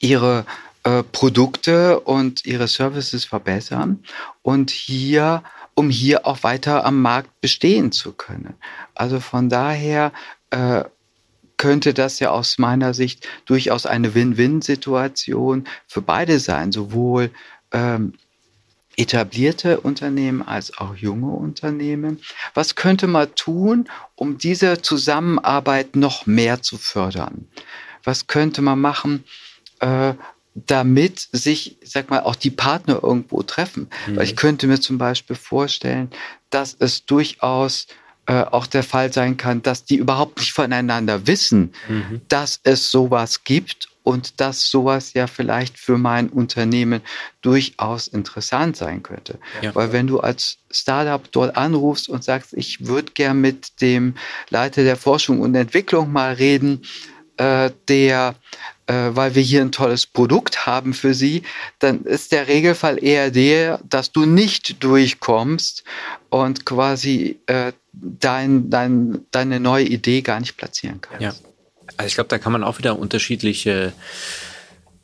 ihre 0.01 0.45
äh, 0.89 1.03
Produkte 1.03 1.99
und 1.99 2.45
ihre 2.45 2.67
Services 2.67 3.25
verbessern 3.25 4.03
und 4.41 4.71
hier 4.71 5.43
um 5.75 5.89
hier 5.89 6.27
auch 6.27 6.43
weiter 6.43 6.83
am 6.83 7.01
Markt 7.01 7.39
bestehen 7.41 7.91
zu 7.91 8.11
können. 8.11 8.55
Also 8.95 9.19
von 9.19 9.49
daher 9.49 10.11
äh, 10.49 10.83
könnte 11.57 11.93
das 11.93 12.19
ja 12.19 12.31
aus 12.31 12.57
meiner 12.57 12.93
Sicht 12.93 13.27
durchaus 13.45 13.85
eine 13.85 14.15
Win-Win-Situation 14.15 15.67
für 15.87 16.01
beide 16.01 16.39
sein, 16.39 16.71
sowohl 16.71 17.31
ähm, 17.71 18.13
etablierte 18.97 19.79
Unternehmen 19.79 20.41
als 20.41 20.77
auch 20.77 20.95
junge 20.95 21.31
Unternehmen. 21.31 22.19
Was 22.53 22.75
könnte 22.75 23.07
man 23.07 23.33
tun, 23.35 23.89
um 24.15 24.37
diese 24.37 24.81
Zusammenarbeit 24.81 25.95
noch 25.95 26.25
mehr 26.25 26.61
zu 26.61 26.77
fördern? 26.77 27.47
Was 28.03 28.27
könnte 28.27 28.61
man 28.61 28.81
machen, 28.81 29.23
äh, 29.79 30.13
damit 30.55 31.27
sich, 31.31 31.77
sag 31.83 32.09
mal, 32.09 32.21
auch 32.21 32.35
die 32.35 32.51
Partner 32.51 32.99
irgendwo 33.01 33.43
treffen. 33.43 33.89
Mhm. 34.07 34.17
Weil 34.17 34.23
ich 34.23 34.35
könnte 34.35 34.67
mir 34.67 34.79
zum 34.79 34.97
Beispiel 34.97 35.35
vorstellen, 35.35 36.09
dass 36.49 36.75
es 36.77 37.05
durchaus 37.05 37.87
äh, 38.25 38.43
auch 38.43 38.67
der 38.67 38.83
Fall 38.83 39.11
sein 39.13 39.37
kann, 39.37 39.61
dass 39.61 39.85
die 39.85 39.95
überhaupt 39.95 40.39
nicht 40.39 40.53
voneinander 40.53 41.27
wissen, 41.27 41.73
mhm. 41.87 42.21
dass 42.27 42.59
es 42.63 42.91
sowas 42.91 43.43
gibt 43.43 43.87
und 44.03 44.39
dass 44.39 44.69
sowas 44.69 45.13
ja 45.13 45.27
vielleicht 45.27 45.77
für 45.77 45.97
mein 45.97 46.29
Unternehmen 46.29 47.01
durchaus 47.41 48.07
interessant 48.07 48.77
sein 48.77 49.03
könnte. 49.03 49.39
Ja. 49.61 49.75
Weil 49.75 49.91
wenn 49.91 50.07
du 50.07 50.19
als 50.19 50.57
Startup 50.71 51.21
dort 51.31 51.57
anrufst 51.57 52.09
und 52.09 52.23
sagst, 52.23 52.53
ich 52.53 52.87
würde 52.87 53.11
gern 53.13 53.41
mit 53.41 53.81
dem 53.81 54.15
Leiter 54.49 54.83
der 54.83 54.95
Forschung 54.95 55.41
und 55.41 55.53
Entwicklung 55.55 56.11
mal 56.11 56.33
reden, 56.33 56.81
äh, 57.39 57.71
der 57.87 58.35
äh, 58.89 59.15
weil 59.15 59.35
wir 59.35 59.43
hier 59.43 59.61
ein 59.61 59.71
tolles 59.71 60.07
Produkt 60.07 60.65
haben 60.65 60.93
für 60.93 61.13
sie, 61.13 61.43
dann 61.77 62.05
ist 62.05 62.31
der 62.31 62.47
Regelfall 62.47 63.03
eher 63.03 63.29
der, 63.29 63.79
dass 63.87 64.11
du 64.11 64.25
nicht 64.25 64.83
durchkommst 64.83 65.83
und 66.29 66.65
quasi 66.65 67.39
äh, 67.45 67.71
dein, 67.93 68.71
dein, 68.71 69.25
deine 69.29 69.59
neue 69.59 69.85
Idee 69.85 70.21
gar 70.21 70.39
nicht 70.39 70.57
platzieren 70.57 71.01
kannst. 71.01 71.21
Ja. 71.21 71.33
Also 71.97 72.07
ich 72.07 72.15
glaube, 72.15 72.29
da 72.29 72.39
kann 72.39 72.51
man 72.51 72.63
auch 72.63 72.79
wieder 72.79 72.97
unterschiedliche 72.97 73.93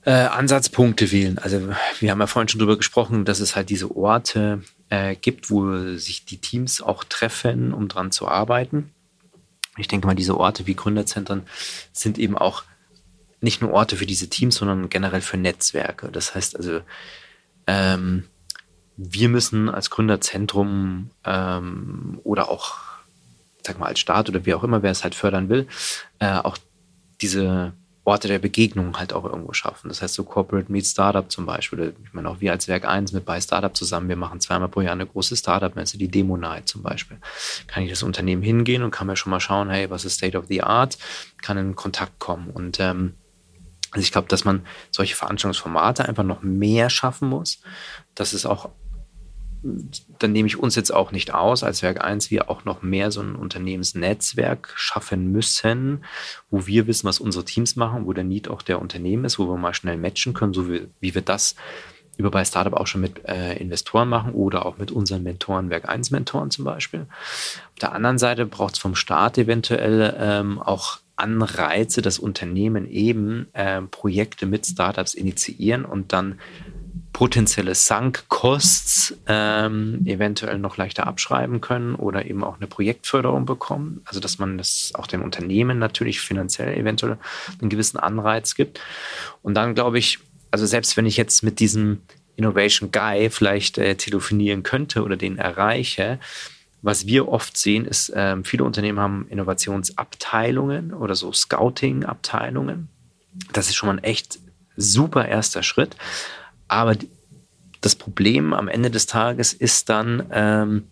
äh, 0.03 0.11
Ansatzpunkte 0.11 1.11
wählen. 1.11 1.37
Also 1.37 1.69
wir 1.99 2.09
haben 2.09 2.19
ja 2.19 2.27
vorhin 2.27 2.47
schon 2.47 2.59
drüber 2.59 2.77
gesprochen, 2.77 3.23
dass 3.23 3.39
es 3.39 3.55
halt 3.55 3.69
diese 3.69 3.95
Orte 3.95 4.63
äh, 4.89 5.15
gibt, 5.15 5.51
wo 5.51 5.95
sich 5.97 6.25
die 6.25 6.37
Teams 6.37 6.81
auch 6.81 7.03
treffen, 7.03 7.71
um 7.71 7.87
dran 7.87 8.11
zu 8.11 8.27
arbeiten. 8.27 8.91
Ich 9.77 9.87
denke 9.87 10.07
mal, 10.07 10.15
diese 10.15 10.37
Orte 10.37 10.67
wie 10.67 10.75
Gründerzentren 10.75 11.43
sind 11.91 12.17
eben 12.17 12.37
auch 12.37 12.63
nicht 13.41 13.61
nur 13.61 13.71
Orte 13.71 13.97
für 13.97 14.05
diese 14.05 14.29
Teams, 14.29 14.55
sondern 14.55 14.89
generell 14.89 15.21
für 15.21 15.37
Netzwerke. 15.37 16.09
Das 16.11 16.33
heißt 16.35 16.55
also, 16.55 16.81
ähm, 17.67 18.23
wir 18.97 19.29
müssen 19.29 19.69
als 19.69 19.89
Gründerzentrum 19.89 21.11
ähm, 21.25 22.19
oder 22.23 22.49
auch, 22.49 22.75
sag 23.61 23.79
mal, 23.79 23.87
als 23.87 23.99
Staat 23.99 24.29
oder 24.29 24.45
wie 24.45 24.53
auch 24.53 24.63
immer, 24.63 24.81
wer 24.83 24.91
es 24.91 25.03
halt 25.03 25.15
fördern 25.15 25.49
will, 25.49 25.67
äh, 26.19 26.37
auch 26.37 26.57
diese 27.21 27.73
Orte 28.05 28.27
der 28.27 28.37
Begegnung 28.37 28.97
halt 28.97 29.13
auch 29.13 29.25
irgendwo 29.25 29.51
schaffen. 29.53 29.89
Das 29.89 30.01
heißt, 30.01 30.13
so 30.13 30.23
Corporate 30.23 30.71
Meet 30.71 30.85
Startup 30.85 31.29
zum 31.29 31.47
Beispiel. 31.47 31.95
Ich 32.05 32.13
meine, 32.13 32.29
auch 32.29 32.39
wir 32.39 32.51
als 32.51 32.67
Werk 32.67 32.85
1 32.85 33.11
mit 33.13 33.25
bei 33.25 33.41
Startup 33.41 33.75
zusammen, 33.75 34.07
wir 34.09 34.15
machen 34.15 34.39
zweimal 34.39 34.69
pro 34.69 34.81
Jahr 34.81 34.93
eine 34.93 35.07
große 35.07 35.35
Startup-Messe, 35.35 35.97
die 35.97 36.07
Demo 36.07 36.37
Night 36.37 36.69
zum 36.69 36.83
Beispiel. 36.83 37.17
Kann 37.65 37.81
ich 37.81 37.89
das 37.89 38.03
Unternehmen 38.03 38.43
hingehen 38.43 38.83
und 38.83 38.91
kann 38.91 39.07
mir 39.07 39.15
schon 39.15 39.31
mal 39.31 39.39
schauen, 39.39 39.71
hey, 39.71 39.89
was 39.89 40.05
ist 40.05 40.15
State 40.15 40.37
of 40.37 40.45
the 40.47 40.61
Art? 40.61 40.99
Kann 41.41 41.57
in 41.57 41.75
Kontakt 41.75 42.19
kommen. 42.19 42.51
Und 42.51 42.79
ähm, 42.79 43.15
also 43.89 44.03
ich 44.03 44.11
glaube, 44.11 44.27
dass 44.27 44.45
man 44.45 44.65
solche 44.91 45.15
Veranstaltungsformate 45.15 46.07
einfach 46.07 46.23
noch 46.23 46.43
mehr 46.43 46.91
schaffen 46.91 47.27
muss. 47.27 47.59
Das 48.13 48.35
ist 48.35 48.45
auch, 48.45 48.69
dann 50.19 50.31
nehme 50.31 50.47
ich 50.47 50.57
uns 50.57 50.75
jetzt 50.75 50.93
auch 50.93 51.11
nicht 51.11 51.33
aus, 51.33 51.63
als 51.63 51.81
Werk 51.81 52.03
1, 52.03 52.31
wir 52.31 52.49
auch 52.49 52.65
noch 52.65 52.81
mehr 52.81 53.11
so 53.11 53.21
ein 53.21 53.35
Unternehmensnetzwerk 53.35 54.73
schaffen 54.75 55.31
müssen, 55.31 56.03
wo 56.49 56.67
wir 56.67 56.87
wissen, 56.87 57.07
was 57.07 57.19
unsere 57.19 57.45
Teams 57.45 57.75
machen, 57.75 58.05
wo 58.05 58.13
der 58.13 58.23
Need 58.23 58.47
auch 58.47 58.61
der 58.61 58.81
Unternehmen 58.81 59.25
ist, 59.25 59.39
wo 59.39 59.47
wir 59.47 59.57
mal 59.57 59.73
schnell 59.73 59.97
matchen 59.97 60.33
können, 60.33 60.53
so 60.53 60.69
wie, 60.69 60.87
wie 60.99 61.15
wir 61.15 61.21
das 61.21 61.55
über 62.17 62.31
bei 62.31 62.45
Startup 62.45 62.73
auch 62.73 62.87
schon 62.87 63.01
mit 63.01 63.25
äh, 63.25 63.55
Investoren 63.55 64.07
machen 64.07 64.33
oder 64.33 64.65
auch 64.65 64.77
mit 64.77 64.91
unseren 64.91 65.23
Mentoren, 65.23 65.69
Werk 65.69 65.89
1 65.89 66.11
Mentoren 66.11 66.49
zum 66.49 66.63
Beispiel. 66.63 67.07
Auf 67.73 67.79
der 67.81 67.91
anderen 67.91 68.17
Seite 68.17 68.45
braucht 68.45 68.75
es 68.75 68.79
vom 68.79 68.95
Staat 68.95 69.37
eventuell 69.37 70.15
ähm, 70.17 70.59
auch 70.61 70.99
Anreize, 71.17 72.01
dass 72.01 72.19
Unternehmen 72.19 72.89
eben 72.89 73.47
äh, 73.53 73.81
Projekte 73.81 74.45
mit 74.45 74.65
Startups 74.65 75.13
initiieren 75.13 75.85
und 75.85 76.13
dann 76.13 76.39
potenzielle 77.15 77.75
Sunk-Costs 77.75 79.15
ähm, 79.27 80.01
eventuell 80.05 80.59
noch 80.59 80.75
leichter 80.75 81.07
abschreiben 81.07 81.61
können 81.61 81.95
oder 81.95 82.25
eben 82.25 82.43
auch 82.43 82.57
eine 82.57 82.67
Projektförderung 82.67 83.45
bekommen. 83.45 84.01
Also 84.03 84.19
dass 84.19 84.37
man 84.37 84.57
das 84.57 84.91
auch 84.95 85.07
den 85.07 85.21
Unternehmen 85.21 85.79
natürlich 85.79 86.19
finanziell 86.19 86.77
eventuell 86.77 87.17
einen 87.61 87.69
gewissen 87.69 87.99
Anreiz 87.99 88.53
gibt. 88.55 88.81
Und 89.41 89.53
dann 89.53 89.75
glaube 89.75 89.97
ich, 89.97 90.19
also 90.51 90.65
selbst 90.65 90.97
wenn 90.97 91.05
ich 91.05 91.15
jetzt 91.15 91.41
mit 91.41 91.61
diesem 91.61 92.01
Innovation 92.35 92.91
Guy 92.91 93.29
vielleicht 93.29 93.77
äh, 93.77 93.95
telefonieren 93.95 94.63
könnte 94.63 95.01
oder 95.01 95.15
den 95.15 95.37
erreiche. 95.37 96.19
Was 96.81 97.07
wir 97.07 97.29
oft 97.29 97.55
sehen, 97.55 97.85
ist, 97.85 98.09
äh, 98.09 98.35
viele 98.43 98.65
Unternehmen 98.65 98.99
haben 98.99 99.25
Innovationsabteilungen 99.29 100.93
oder 100.93 101.15
so 101.15 101.31
Scouting-Abteilungen. 101.31 102.89
Das 103.53 103.69
ist 103.69 103.75
schon 103.75 103.87
mal 103.87 103.99
ein 103.99 104.03
echt 104.03 104.39
super 104.75 105.25
erster 105.29 105.63
Schritt. 105.63 105.95
Aber 106.67 106.95
das 107.81 107.95
Problem 107.95 108.53
am 108.53 108.67
Ende 108.67 108.89
des 108.89 109.05
Tages 109.05 109.53
ist 109.53 109.89
dann, 109.89 110.25
ähm, 110.31 110.87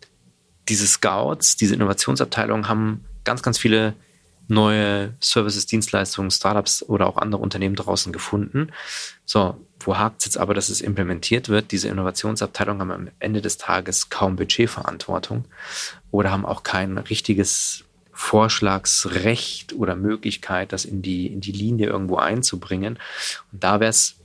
diese 0.69 0.87
Scouts, 0.87 1.57
diese 1.57 1.75
Innovationsabteilungen 1.75 2.69
haben 2.69 3.05
ganz, 3.23 3.41
ganz 3.41 3.57
viele 3.57 3.95
neue 4.47 5.13
Services, 5.19 5.65
Dienstleistungen, 5.65 6.31
Startups 6.31 6.83
oder 6.83 7.07
auch 7.07 7.17
andere 7.17 7.41
Unternehmen 7.41 7.75
draußen 7.75 8.11
gefunden. 8.11 8.71
So, 9.25 9.57
wo 9.79 9.97
hakt 9.97 10.19
es 10.19 10.25
jetzt 10.25 10.37
aber, 10.37 10.53
dass 10.53 10.69
es 10.69 10.81
implementiert 10.81 11.49
wird? 11.49 11.71
Diese 11.71 11.87
Innovationsabteilungen 11.89 12.81
haben 12.81 12.91
am 12.91 13.09
Ende 13.19 13.41
des 13.41 13.57
Tages 13.57 14.09
kaum 14.09 14.35
Budgetverantwortung 14.35 15.45
oder 16.11 16.31
haben 16.31 16.45
auch 16.45 16.63
kein 16.63 16.97
richtiges 16.97 17.85
Vorschlagsrecht 18.11 19.73
oder 19.73 19.95
Möglichkeit, 19.95 20.71
das 20.71 20.85
in 20.85 21.01
die, 21.01 21.27
in 21.27 21.41
die 21.41 21.51
Linie 21.51 21.87
irgendwo 21.87 22.17
einzubringen. 22.17 22.99
Und 23.51 23.63
da 23.63 23.79
wäre 23.79 23.89
es, 23.89 24.15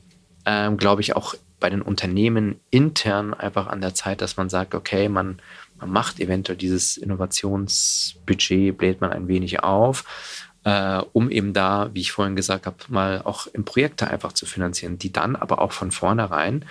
ähm, 0.49 0.79
glaube 0.79 1.03
ich, 1.03 1.15
auch 1.15 1.35
bei 1.61 1.69
den 1.69 1.83
Unternehmen 1.83 2.59
intern 2.71 3.35
einfach 3.35 3.67
an 3.67 3.83
der 3.83 3.95
Zeit, 3.95 4.23
dass 4.23 4.39
man 4.39 4.49
sagt, 4.49 4.75
okay, 4.75 5.11
man, 5.11 5.41
man 5.79 5.91
macht 5.91 6.21
eventuell 6.21 6.57
dieses 6.57 6.97
Innovationsbudget, 6.97 8.79
bläht 8.79 9.03
man 9.03 9.13
ein 9.13 9.29
wenig 9.29 9.63
auf, 9.63 10.49
äh, 10.65 11.03
um 11.13 11.31
eben 11.31 11.53
da, 11.53 11.91
wie 11.93 12.01
ich 12.01 12.13
vorhin 12.13 12.35
gesagt 12.35 12.65
habe, 12.65 12.79
mal 12.89 13.21
auch 13.23 13.47
in 13.53 13.67
Projekte 13.67 14.09
einfach 14.09 14.33
zu 14.33 14.47
finanzieren, 14.47 14.99
die 14.99 15.13
dann 15.13 15.37
aber 15.37 15.61
auch 15.61 15.73
von 15.73 15.91
vornherein 15.91 16.65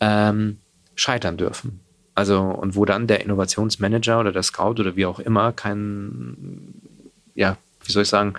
ähm, 0.00 0.58
scheitern 0.94 1.36
dürfen. 1.36 1.80
Also, 2.14 2.40
und 2.40 2.76
wo 2.76 2.86
dann 2.86 3.06
der 3.06 3.20
Innovationsmanager 3.20 4.20
oder 4.20 4.32
der 4.32 4.42
Scout 4.42 4.80
oder 4.80 4.96
wie 4.96 5.04
auch 5.04 5.18
immer 5.18 5.52
kein, 5.52 6.72
ja, 7.34 7.58
wie 7.84 7.92
soll 7.92 8.02
ich 8.02 8.08
sagen, 8.08 8.34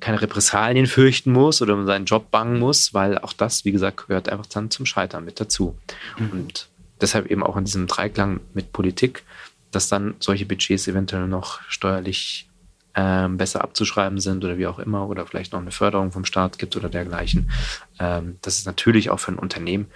keine 0.00 0.20
Repressalien 0.20 0.86
fürchten 0.86 1.32
muss 1.32 1.62
oder 1.62 1.74
um 1.74 1.86
seinen 1.86 2.04
Job 2.04 2.30
bangen 2.30 2.58
muss, 2.58 2.94
weil 2.94 3.18
auch 3.18 3.32
das, 3.32 3.64
wie 3.64 3.72
gesagt, 3.72 4.06
gehört 4.06 4.28
einfach 4.28 4.46
dann 4.46 4.70
zum 4.70 4.86
Scheitern 4.86 5.24
mit 5.24 5.40
dazu. 5.40 5.76
Mhm. 6.18 6.30
Und 6.30 6.68
deshalb 7.00 7.26
eben 7.26 7.42
auch 7.42 7.56
in 7.56 7.64
diesem 7.64 7.86
Dreiklang 7.86 8.40
mit 8.54 8.72
Politik, 8.72 9.24
dass 9.70 9.88
dann 9.88 10.14
solche 10.18 10.46
Budgets 10.46 10.88
eventuell 10.88 11.26
noch 11.28 11.60
steuerlich 11.68 12.48
ähm, 12.94 13.36
besser 13.36 13.62
abzuschreiben 13.62 14.18
sind 14.18 14.44
oder 14.44 14.58
wie 14.58 14.66
auch 14.66 14.78
immer 14.78 15.08
oder 15.08 15.26
vielleicht 15.26 15.52
noch 15.52 15.60
eine 15.60 15.70
Förderung 15.70 16.10
vom 16.10 16.24
Staat 16.24 16.58
gibt 16.58 16.76
oder 16.76 16.88
dergleichen. 16.88 17.50
Ähm, 17.98 18.38
dass 18.42 18.58
es 18.58 18.66
natürlich 18.66 19.10
auch 19.10 19.20
für 19.20 19.32
ein 19.32 19.38
Unternehmen 19.38 19.86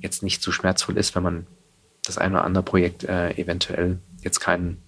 jetzt 0.00 0.22
nicht 0.22 0.42
so 0.42 0.52
schmerzvoll 0.52 0.96
ist, 0.96 1.14
wenn 1.16 1.22
man 1.22 1.46
das 2.04 2.18
eine 2.18 2.34
oder 2.34 2.44
andere 2.44 2.62
Projekt 2.62 3.04
äh, 3.04 3.30
eventuell 3.32 3.98
jetzt 4.22 4.38
keinen 4.40 4.82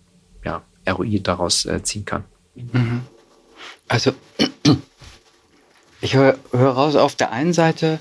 ja, 0.44 0.62
ROI 0.88 1.18
daraus 1.22 1.64
äh, 1.64 1.82
ziehen 1.82 2.04
kann. 2.04 2.24
Mhm. 2.54 3.02
Also 3.88 4.12
ich 6.00 6.14
höre 6.14 6.38
hör 6.52 6.70
raus 6.70 6.96
auf 6.96 7.14
der 7.14 7.32
einen 7.32 7.52
Seite, 7.52 7.98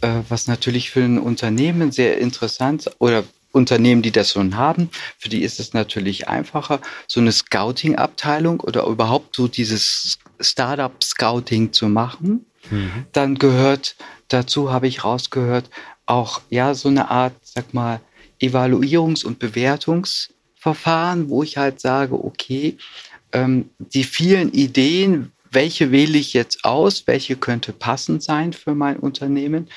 äh, 0.00 0.20
was 0.28 0.46
natürlich 0.46 0.90
für 0.90 1.02
ein 1.02 1.18
Unternehmen 1.18 1.92
sehr 1.92 2.18
interessant 2.18 2.90
oder 2.98 3.24
Unternehmen, 3.56 4.02
die 4.02 4.12
das 4.12 4.32
schon 4.32 4.56
haben, 4.56 4.90
für 5.18 5.28
die 5.28 5.42
ist 5.42 5.58
es 5.58 5.72
natürlich 5.72 6.28
einfacher, 6.28 6.80
so 7.08 7.20
eine 7.20 7.32
Scouting-Abteilung 7.32 8.60
oder 8.60 8.84
überhaupt 8.84 9.34
so 9.34 9.48
dieses 9.48 10.18
Startup-Scouting 10.38 11.72
zu 11.72 11.88
machen. 11.88 12.44
Mhm. 12.70 13.06
Dann 13.12 13.36
gehört 13.36 13.96
dazu, 14.28 14.70
habe 14.70 14.86
ich 14.86 15.04
rausgehört, 15.04 15.70
auch 16.04 16.42
ja 16.50 16.74
so 16.74 16.88
eine 16.88 17.10
Art, 17.10 17.34
sag 17.42 17.74
mal, 17.74 18.00
Evaluierungs- 18.40 19.24
und 19.24 19.38
Bewertungsverfahren, 19.38 21.30
wo 21.30 21.42
ich 21.42 21.56
halt 21.56 21.80
sage, 21.80 22.14
okay, 22.22 22.76
ähm, 23.36 23.70
die 23.78 24.04
vielen 24.04 24.52
Ideen, 24.52 25.30
welche 25.50 25.92
wähle 25.92 26.16
ich 26.16 26.32
jetzt 26.32 26.64
aus, 26.64 27.06
welche 27.06 27.36
könnte 27.36 27.72
passend 27.72 28.22
sein 28.22 28.54
für 28.54 28.74
mein 28.74 28.96
Unternehmen. 28.96 29.68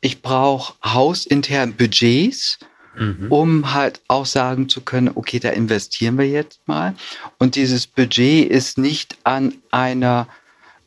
Ich 0.00 0.22
brauche 0.22 0.74
hausintern 0.82 1.74
Budgets, 1.74 2.58
mhm. 2.96 3.26
um 3.28 3.74
halt 3.74 4.00
auch 4.08 4.26
sagen 4.26 4.68
zu 4.70 4.80
können, 4.80 5.10
okay, 5.14 5.38
da 5.38 5.50
investieren 5.50 6.16
wir 6.16 6.26
jetzt 6.26 6.60
mal. 6.66 6.94
Und 7.38 7.54
dieses 7.54 7.86
Budget 7.86 8.50
ist 8.50 8.78
nicht 8.78 9.16
an 9.24 9.54
einer 9.70 10.26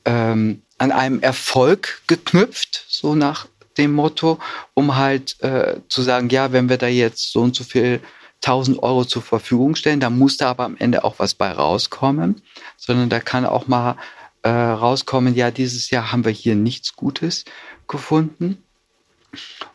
ähm, 0.03 0.61
an 0.77 0.91
einem 0.91 1.21
Erfolg 1.21 2.01
geknüpft, 2.07 2.85
so 2.89 3.15
nach 3.15 3.47
dem 3.77 3.93
Motto, 3.93 4.39
um 4.73 4.95
halt 4.97 5.41
äh, 5.41 5.77
zu 5.87 6.01
sagen, 6.01 6.29
ja, 6.29 6.51
wenn 6.51 6.69
wir 6.69 6.77
da 6.77 6.87
jetzt 6.87 7.31
so 7.31 7.41
und 7.41 7.55
so 7.55 7.63
viel 7.63 8.01
1000 8.45 8.81
Euro 8.83 9.05
zur 9.05 9.21
Verfügung 9.21 9.75
stellen, 9.75 9.99
da 9.99 10.09
muss 10.09 10.37
da 10.37 10.49
aber 10.49 10.65
am 10.65 10.77
Ende 10.77 11.03
auch 11.03 11.15
was 11.17 11.33
bei 11.33 11.51
rauskommen, 11.51 12.41
sondern 12.77 13.09
da 13.09 13.19
kann 13.19 13.45
auch 13.45 13.67
mal 13.67 13.97
äh, 14.43 14.49
rauskommen, 14.49 15.33
ja, 15.33 15.49
dieses 15.49 15.89
Jahr 15.89 16.11
haben 16.11 16.23
wir 16.23 16.31
hier 16.31 16.55
nichts 16.55 16.95
Gutes 16.95 17.45
gefunden. 17.87 18.63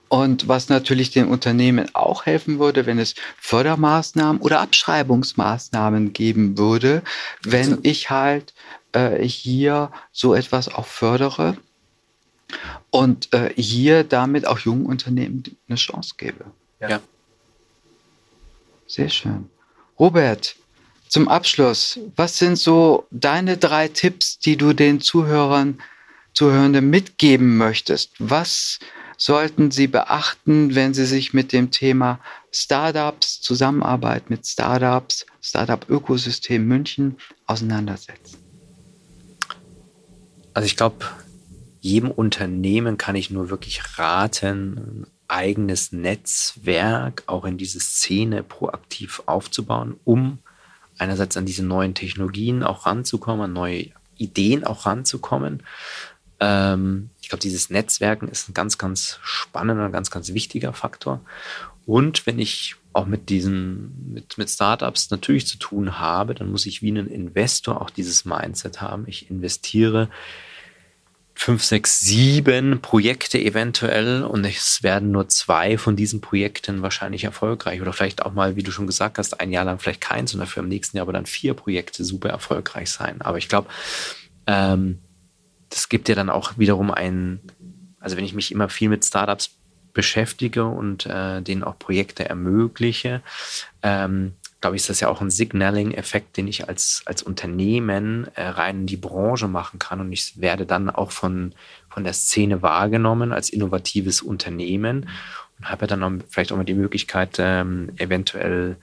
Und 0.09 0.49
was 0.49 0.69
natürlich 0.69 1.11
den 1.11 1.29
Unternehmen 1.29 1.95
auch 1.95 2.27
helfen 2.27 2.59
würde, 2.59 2.87
wenn 2.87 2.99
es 2.99 3.15
Fördermaßnahmen 3.39 4.41
oder 4.41 4.61
Abschreibungsmaßnahmen 4.61 6.13
geben 6.13 6.59
würde, 6.59 7.03
wenn 7.45 7.71
also 7.71 7.79
ich 7.83 8.11
halt 8.11 8.55
äh, 8.93 9.23
hier 9.23 9.91
so 10.11 10.35
etwas 10.35 10.69
auch 10.69 10.87
fördere 10.87 11.57
und 12.91 13.33
äh, 13.33 13.53
hier 13.55 14.05
damit 14.05 14.47
auch 14.47 14.59
jungen 14.59 14.87
Unternehmen 14.87 15.45
eine 15.69 15.77
Chance 15.77 16.15
gebe. 16.17 16.47
Ja. 16.81 17.01
Sehr 18.91 19.09
schön. 19.09 19.49
Robert, 20.01 20.57
zum 21.07 21.29
Abschluss, 21.29 22.01
was 22.17 22.39
sind 22.39 22.57
so 22.57 23.07
deine 23.13 23.57
drei 23.57 23.87
Tipps, 23.87 24.41
die 24.41 24.57
du 24.57 24.73
den 24.73 25.01
Zuhörern, 25.01 25.79
Zuhörenden 26.35 26.91
mitgeben 26.91 27.57
möchtest? 27.57 28.11
Was 28.19 28.81
sollten 29.17 29.71
sie 29.71 29.87
beachten, 29.87 30.75
wenn 30.75 30.93
sie 30.93 31.07
sich 31.07 31.33
mit 31.33 31.53
dem 31.53 31.71
Thema 31.71 32.19
Startups, 32.51 33.41
Zusammenarbeit 33.41 34.29
mit 34.29 34.45
Startups, 34.45 35.25
Startup-Ökosystem 35.41 36.67
München 36.67 37.17
auseinandersetzen? 37.47 38.39
Also 40.53 40.67
ich 40.67 40.77
glaube, 40.77 41.07
jedem 41.79 42.11
Unternehmen 42.11 42.99
kann 42.99 43.15
ich 43.15 43.31
nur 43.31 43.51
wirklich 43.51 43.99
raten, 43.99 45.07
eigenes 45.31 45.93
Netzwerk 45.93 47.23
auch 47.27 47.45
in 47.45 47.57
diese 47.57 47.81
Szene 47.81 48.43
proaktiv 48.43 49.23
aufzubauen, 49.27 49.99
um 50.05 50.39
einerseits 50.99 51.37
an 51.37 51.47
diese 51.47 51.65
neuen 51.65 51.95
Technologien 51.95 52.63
auch 52.63 52.87
ranzukommen, 52.87 53.45
an 53.45 53.53
neue 53.53 53.87
Ideen 54.19 54.65
auch 54.65 54.87
ranzukommen. 54.87 55.63
Ähm, 56.41 57.11
ich 57.23 57.29
glaube, 57.29 57.43
dieses 57.43 57.71
Netzwerken 57.71 58.29
ist 58.29 58.49
ein 58.49 58.55
ganz, 58.55 58.77
ganz 58.77 59.19
spannender, 59.23 59.89
ganz, 59.91 60.11
ganz 60.11 60.35
wichtiger 60.35 60.73
Faktor. 60.73 61.21
Und 61.87 62.27
wenn 62.27 62.39
ich 62.39 62.77
auch 62.93 63.07
mit 63.07 63.29
diesen, 63.31 64.13
mit, 64.13 64.37
mit 64.37 64.51
Startups 64.51 65.11
natürlich 65.11 65.47
zu 65.47 65.59
tun 65.59 65.99
habe, 65.99 66.35
dann 66.35 66.51
muss 66.51 66.67
ich 66.67 66.83
wie 66.83 66.91
ein 66.91 67.07
Investor 67.07 67.81
auch 67.81 67.91
dieses 67.91 68.25
Mindset 68.25 68.81
haben. 68.81 69.05
Ich 69.07 69.31
investiere 69.31 70.09
fünf, 71.35 71.65
sechs, 71.65 72.01
sieben 72.01 72.81
Projekte 72.81 73.39
eventuell 73.39 74.25
und 74.25 74.45
es 74.45 74.83
werden 74.83 75.11
nur 75.11 75.29
zwei 75.29 75.79
von 75.79 75.97
diesen 75.97 76.21
Projekten 76.21 76.83
wahrscheinlich 76.83 77.25
erfolgreich 77.25 77.81
oder 77.81 77.93
vielleicht 77.93 78.25
auch 78.25 78.33
mal, 78.33 78.57
wie 78.57 78.63
du 78.63 78.71
schon 78.71 78.87
gesagt 78.87 79.19
hast, 79.19 79.41
ein 79.41 79.51
Jahr 79.51 79.65
lang 79.65 79.79
vielleicht 79.79 80.01
keins 80.01 80.35
und 80.35 80.41
dafür 80.41 80.63
im 80.63 80.69
nächsten 80.69 80.97
Jahr 80.97 81.05
aber 81.05 81.13
dann 81.13 81.27
vier 81.27 81.55
Projekte 81.55 82.05
super 82.05 82.29
erfolgreich 82.29 82.91
sein. 82.91 83.23
Aber 83.23 83.39
ich 83.39 83.49
glaube, 83.49 83.69
ähm, 84.47 84.99
das 85.71 85.89
gibt 85.89 86.09
ja 86.09 86.15
dann 86.15 86.31
auch 86.31 86.59
wiederum 86.59 86.91
ein, 86.91 87.41
also 88.01 88.17
wenn 88.17 88.25
ich 88.25 88.35
mich 88.35 88.53
immer 88.53 88.69
viel 88.69 88.89
mit 88.89 89.05
Startups 89.05 89.57
beschäftige 89.93 90.65
und 90.67 91.07
äh, 91.07 91.43
denen 91.43 91.65
auch 91.65 91.79
Projekte 91.79 92.29
ermögliche, 92.29 93.23
ähm, 93.83 94.35
glaube 94.61 94.77
ich, 94.77 94.83
ist 94.83 94.91
das 94.91 95.01
ja 95.01 95.09
auch 95.09 95.21
ein 95.21 95.31
Signaling-Effekt, 95.31 96.37
den 96.37 96.47
ich 96.47 96.69
als, 96.69 97.03
als 97.07 97.23
Unternehmen 97.23 98.29
äh, 98.35 98.43
rein 98.43 98.81
in 98.81 98.87
die 98.87 98.97
Branche 98.97 99.49
machen 99.49 99.79
kann. 99.79 100.01
Und 100.01 100.13
ich 100.13 100.41
werde 100.41 100.67
dann 100.67 100.91
auch 100.91 101.13
von, 101.13 101.55
von 101.89 102.05
der 102.05 102.13
Szene 102.13 102.61
wahrgenommen 102.61 103.33
als 103.33 103.51
innovatives 103.51 104.21
Unternehmen 104.21 105.09
und 105.59 105.71
habe 105.71 105.87
dann 105.87 106.03
auch 106.03 106.13
vielleicht 106.29 106.53
auch 106.53 106.57
mal 106.57 106.65
die 106.65 106.75
Möglichkeit, 106.75 107.37
ähm, 107.39 107.93
eventuell 107.97 108.77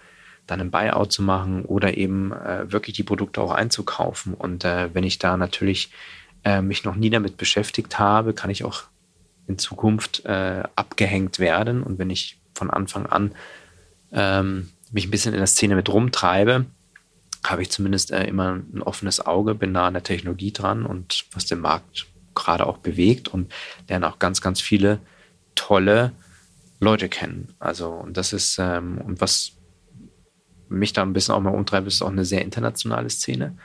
dann 0.48 0.62
ein 0.62 0.72
Buyout 0.72 1.12
zu 1.12 1.22
machen 1.22 1.66
oder 1.66 1.98
eben 1.98 2.32
äh, 2.32 2.72
wirklich 2.72 2.96
die 2.96 3.04
Produkte 3.04 3.42
auch 3.42 3.52
einzukaufen. 3.52 4.34
Und 4.34 4.66
äh, 4.66 4.94
wenn 4.94 5.04
ich 5.04 5.20
da 5.20 5.38
natürlich 5.38 5.92
äh, 6.44 6.62
mich 6.62 6.86
noch 6.86 6.96
nie 6.96 7.10
damit 7.10 7.38
beschäftigt 7.38 8.00
habe, 8.00 8.34
kann 8.34 8.50
ich 8.50 8.64
auch 8.64 8.84
in 9.48 9.58
Zukunft 9.58 10.26
äh, 10.26 10.64
abgehängt 10.76 11.40
werden. 11.40 11.84
Und 11.84 12.00
wenn 12.00 12.10
ich 12.10 12.40
von 12.54 12.70
Anfang 12.70 13.06
an 13.06 13.34
ähm, 14.12 14.70
mich 14.92 15.08
ein 15.08 15.12
bisschen 15.12 15.34
in 15.34 15.40
der 15.40 15.48
Szene 15.48 15.76
mit 15.76 15.90
rumtreibe, 15.90 16.66
habe 17.46 17.62
ich 17.62 17.72
zumindest 17.72 18.12
äh, 18.12 18.26
immer 18.26 18.54
ein 18.56 18.82
offenes 18.82 19.26
Auge, 19.26 19.56
bin 19.56 19.72
nah 19.72 19.88
an 19.88 19.94
der 19.94 20.04
Technologie 20.04 20.52
dran 20.52 20.86
und 20.86 21.26
was 21.34 21.46
den 21.46 21.60
Markt 21.60 22.08
gerade 22.36 22.66
auch 22.66 22.78
bewegt 22.78 23.28
und 23.28 23.52
lerne 23.88 24.08
auch 24.08 24.20
ganz, 24.20 24.42
ganz 24.42 24.62
viele 24.62 25.00
tolle 25.56 26.12
Leute 26.80 27.10
kennen. 27.10 27.54
Also, 27.60 27.90
und 27.90 28.18
das 28.18 28.34
ist, 28.34 28.58
ähm, 28.60 29.00
und 29.00 29.22
was 29.22 29.54
mich 30.70 30.94
da 30.94 31.02
ein 31.02 31.14
bisschen 31.14 31.34
auch 31.34 31.42
mal 31.42 31.56
umtreibt, 31.56 31.88
ist 31.88 32.02
auch 32.02 32.12
eine 32.12 32.26
sehr 32.26 32.42
internationale 32.42 33.10
Szene, 33.10 33.58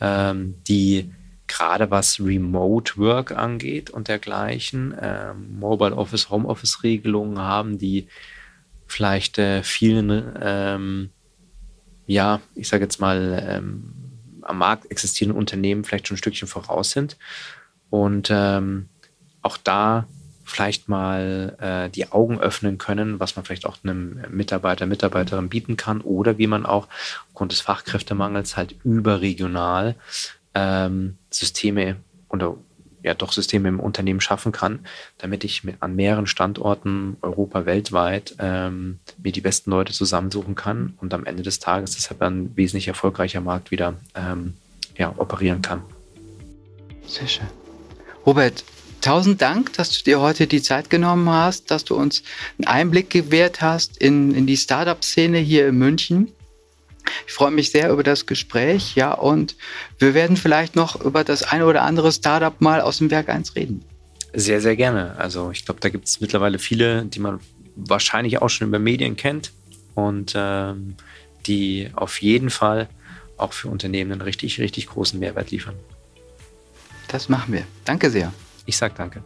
ähm, 0.00 0.54
die 0.66 1.12
gerade 1.46 1.90
was 1.90 2.20
Remote 2.20 2.96
Work 2.96 3.32
angeht 3.32 3.90
und 3.90 4.08
dergleichen, 4.08 4.94
ähm, 5.00 5.58
Mobile 5.58 5.96
Office, 5.96 6.30
Home 6.30 6.46
Office 6.46 6.82
Regelungen 6.82 7.38
haben, 7.38 7.78
die 7.78 8.06
vielleicht 8.88 9.38
äh, 9.38 9.62
vielen, 9.62 10.36
ähm, 10.40 11.10
ja, 12.06 12.40
ich 12.54 12.68
sage 12.68 12.84
jetzt 12.84 13.00
mal, 13.00 13.44
ähm, 13.46 13.94
am 14.42 14.58
Markt 14.58 14.90
existierenden 14.90 15.38
Unternehmen 15.38 15.84
vielleicht 15.84 16.08
schon 16.08 16.16
ein 16.16 16.18
Stückchen 16.18 16.48
voraus 16.48 16.90
sind. 16.90 17.16
Und 17.90 18.28
ähm, 18.32 18.88
auch 19.42 19.56
da 19.56 20.06
vielleicht 20.44 20.88
mal 20.88 21.56
äh, 21.60 21.90
die 21.90 22.10
Augen 22.10 22.40
öffnen 22.40 22.78
können, 22.78 23.20
was 23.20 23.36
man 23.36 23.44
vielleicht 23.44 23.66
auch 23.66 23.76
einem 23.82 24.22
Mitarbeiter, 24.30 24.86
Mitarbeiterin 24.86 25.50
bieten 25.50 25.76
kann 25.76 26.00
oder 26.00 26.38
wie 26.38 26.46
man 26.46 26.64
auch 26.64 26.88
aufgrund 27.28 27.52
des 27.52 27.60
Fachkräftemangels 27.60 28.56
halt 28.56 28.74
überregional 28.82 29.94
ähm, 30.54 31.18
Systeme 31.30 31.96
oder 32.30 32.56
ja 33.02 33.14
doch 33.14 33.32
Systeme 33.32 33.68
im 33.68 33.80
Unternehmen 33.80 34.20
schaffen 34.20 34.52
kann, 34.52 34.80
damit 35.18 35.44
ich 35.44 35.64
mit, 35.64 35.76
an 35.80 35.94
mehreren 35.96 36.26
Standorten 36.26 37.16
Europa 37.22 37.66
weltweit 37.66 38.34
ähm, 38.38 38.98
mir 39.22 39.32
die 39.32 39.40
besten 39.40 39.70
Leute 39.70 39.92
zusammensuchen 39.92 40.54
kann 40.54 40.94
und 41.00 41.14
am 41.14 41.24
Ende 41.26 41.42
des 41.42 41.58
Tages 41.58 41.94
deshalb 41.94 42.22
ein 42.22 42.56
wesentlich 42.56 42.88
erfolgreicher 42.88 43.40
Markt 43.40 43.70
wieder 43.70 43.94
ähm, 44.14 44.54
ja, 44.96 45.14
operieren 45.16 45.62
kann. 45.62 45.82
Sehr 47.06 47.28
schön. 47.28 47.46
Robert, 48.26 48.64
tausend 49.00 49.40
Dank, 49.40 49.72
dass 49.74 49.96
du 49.96 50.04
dir 50.04 50.20
heute 50.20 50.46
die 50.46 50.60
Zeit 50.60 50.90
genommen 50.90 51.30
hast, 51.30 51.70
dass 51.70 51.84
du 51.84 51.94
uns 51.94 52.22
einen 52.58 52.66
Einblick 52.66 53.10
gewährt 53.10 53.62
hast 53.62 53.96
in, 53.96 54.34
in 54.34 54.46
die 54.46 54.56
Startup-Szene 54.56 55.38
hier 55.38 55.68
in 55.68 55.78
München. 55.78 56.32
Ich 57.26 57.32
freue 57.32 57.50
mich 57.50 57.70
sehr 57.70 57.90
über 57.90 58.02
das 58.02 58.26
Gespräch, 58.26 58.94
ja, 58.94 59.12
und 59.12 59.56
wir 59.98 60.14
werden 60.14 60.36
vielleicht 60.36 60.76
noch 60.76 61.00
über 61.00 61.24
das 61.24 61.42
eine 61.42 61.66
oder 61.66 61.82
andere 61.82 62.12
Startup 62.12 62.60
mal 62.60 62.80
aus 62.80 62.98
dem 62.98 63.10
Werk 63.10 63.28
1 63.28 63.56
reden. 63.56 63.84
Sehr, 64.32 64.60
sehr 64.60 64.76
gerne. 64.76 65.16
Also 65.18 65.50
ich 65.50 65.64
glaube, 65.64 65.80
da 65.80 65.88
gibt 65.88 66.06
es 66.06 66.20
mittlerweile 66.20 66.58
viele, 66.58 67.04
die 67.04 67.18
man 67.18 67.40
wahrscheinlich 67.76 68.42
auch 68.42 68.48
schon 68.48 68.68
über 68.68 68.78
Medien 68.78 69.16
kennt 69.16 69.52
und 69.94 70.34
ähm, 70.36 70.96
die 71.46 71.90
auf 71.94 72.20
jeden 72.20 72.50
Fall 72.50 72.88
auch 73.36 73.52
für 73.52 73.68
Unternehmen 73.68 74.12
einen 74.12 74.20
richtig, 74.20 74.60
richtig 74.60 74.88
großen 74.88 75.18
Mehrwert 75.18 75.50
liefern. 75.50 75.74
Das 77.08 77.28
machen 77.28 77.54
wir. 77.54 77.64
Danke 77.84 78.10
sehr. 78.10 78.32
Ich 78.66 78.76
sage 78.76 78.94
danke. 78.96 79.22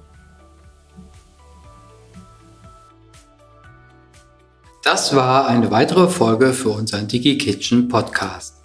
Das 4.83 5.15
war 5.15 5.47
eine 5.47 5.71
weitere 5.71 6.09
Folge 6.09 6.53
für 6.53 6.71
unseren 6.71 7.07
DigiKitchen 7.07 7.87
Podcast. 7.87 8.57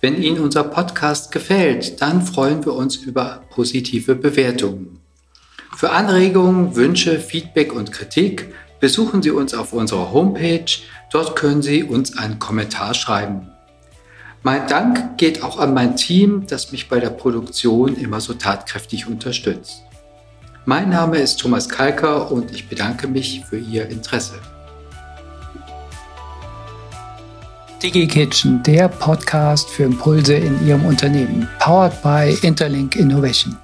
Wenn 0.00 0.22
Ihnen 0.22 0.40
unser 0.40 0.64
Podcast 0.64 1.32
gefällt, 1.32 2.00
dann 2.00 2.22
freuen 2.22 2.64
wir 2.64 2.72
uns 2.72 2.96
über 2.96 3.42
positive 3.50 4.14
Bewertungen. 4.14 5.00
Für 5.76 5.90
Anregungen, 5.90 6.76
Wünsche, 6.76 7.20
Feedback 7.20 7.74
und 7.74 7.92
Kritik 7.92 8.54
besuchen 8.80 9.20
Sie 9.20 9.32
uns 9.32 9.52
auf 9.52 9.74
unserer 9.74 10.12
Homepage. 10.12 10.64
Dort 11.12 11.36
können 11.36 11.60
Sie 11.60 11.84
uns 11.84 12.16
einen 12.16 12.38
Kommentar 12.38 12.94
schreiben. 12.94 13.50
Mein 14.42 14.66
Dank 14.66 15.18
geht 15.18 15.42
auch 15.42 15.58
an 15.58 15.74
mein 15.74 15.94
Team, 15.94 16.46
das 16.46 16.72
mich 16.72 16.88
bei 16.88 17.00
der 17.00 17.10
Produktion 17.10 17.96
immer 17.96 18.22
so 18.22 18.32
tatkräftig 18.32 19.06
unterstützt. 19.06 19.82
Mein 20.64 20.88
Name 20.88 21.18
ist 21.18 21.38
Thomas 21.38 21.68
Kalker 21.68 22.32
und 22.32 22.50
ich 22.50 22.66
bedanke 22.66 23.08
mich 23.08 23.42
für 23.44 23.58
Ihr 23.58 23.90
Interesse. 23.90 24.40
DigiKitchen, 27.82 28.62
der 28.62 28.88
Podcast 28.88 29.70
für 29.70 29.84
Impulse 29.84 30.34
in 30.34 30.66
Ihrem 30.66 30.84
Unternehmen, 30.84 31.48
powered 31.58 32.02
by 32.02 32.36
Interlink 32.46 32.96
Innovation. 32.96 33.56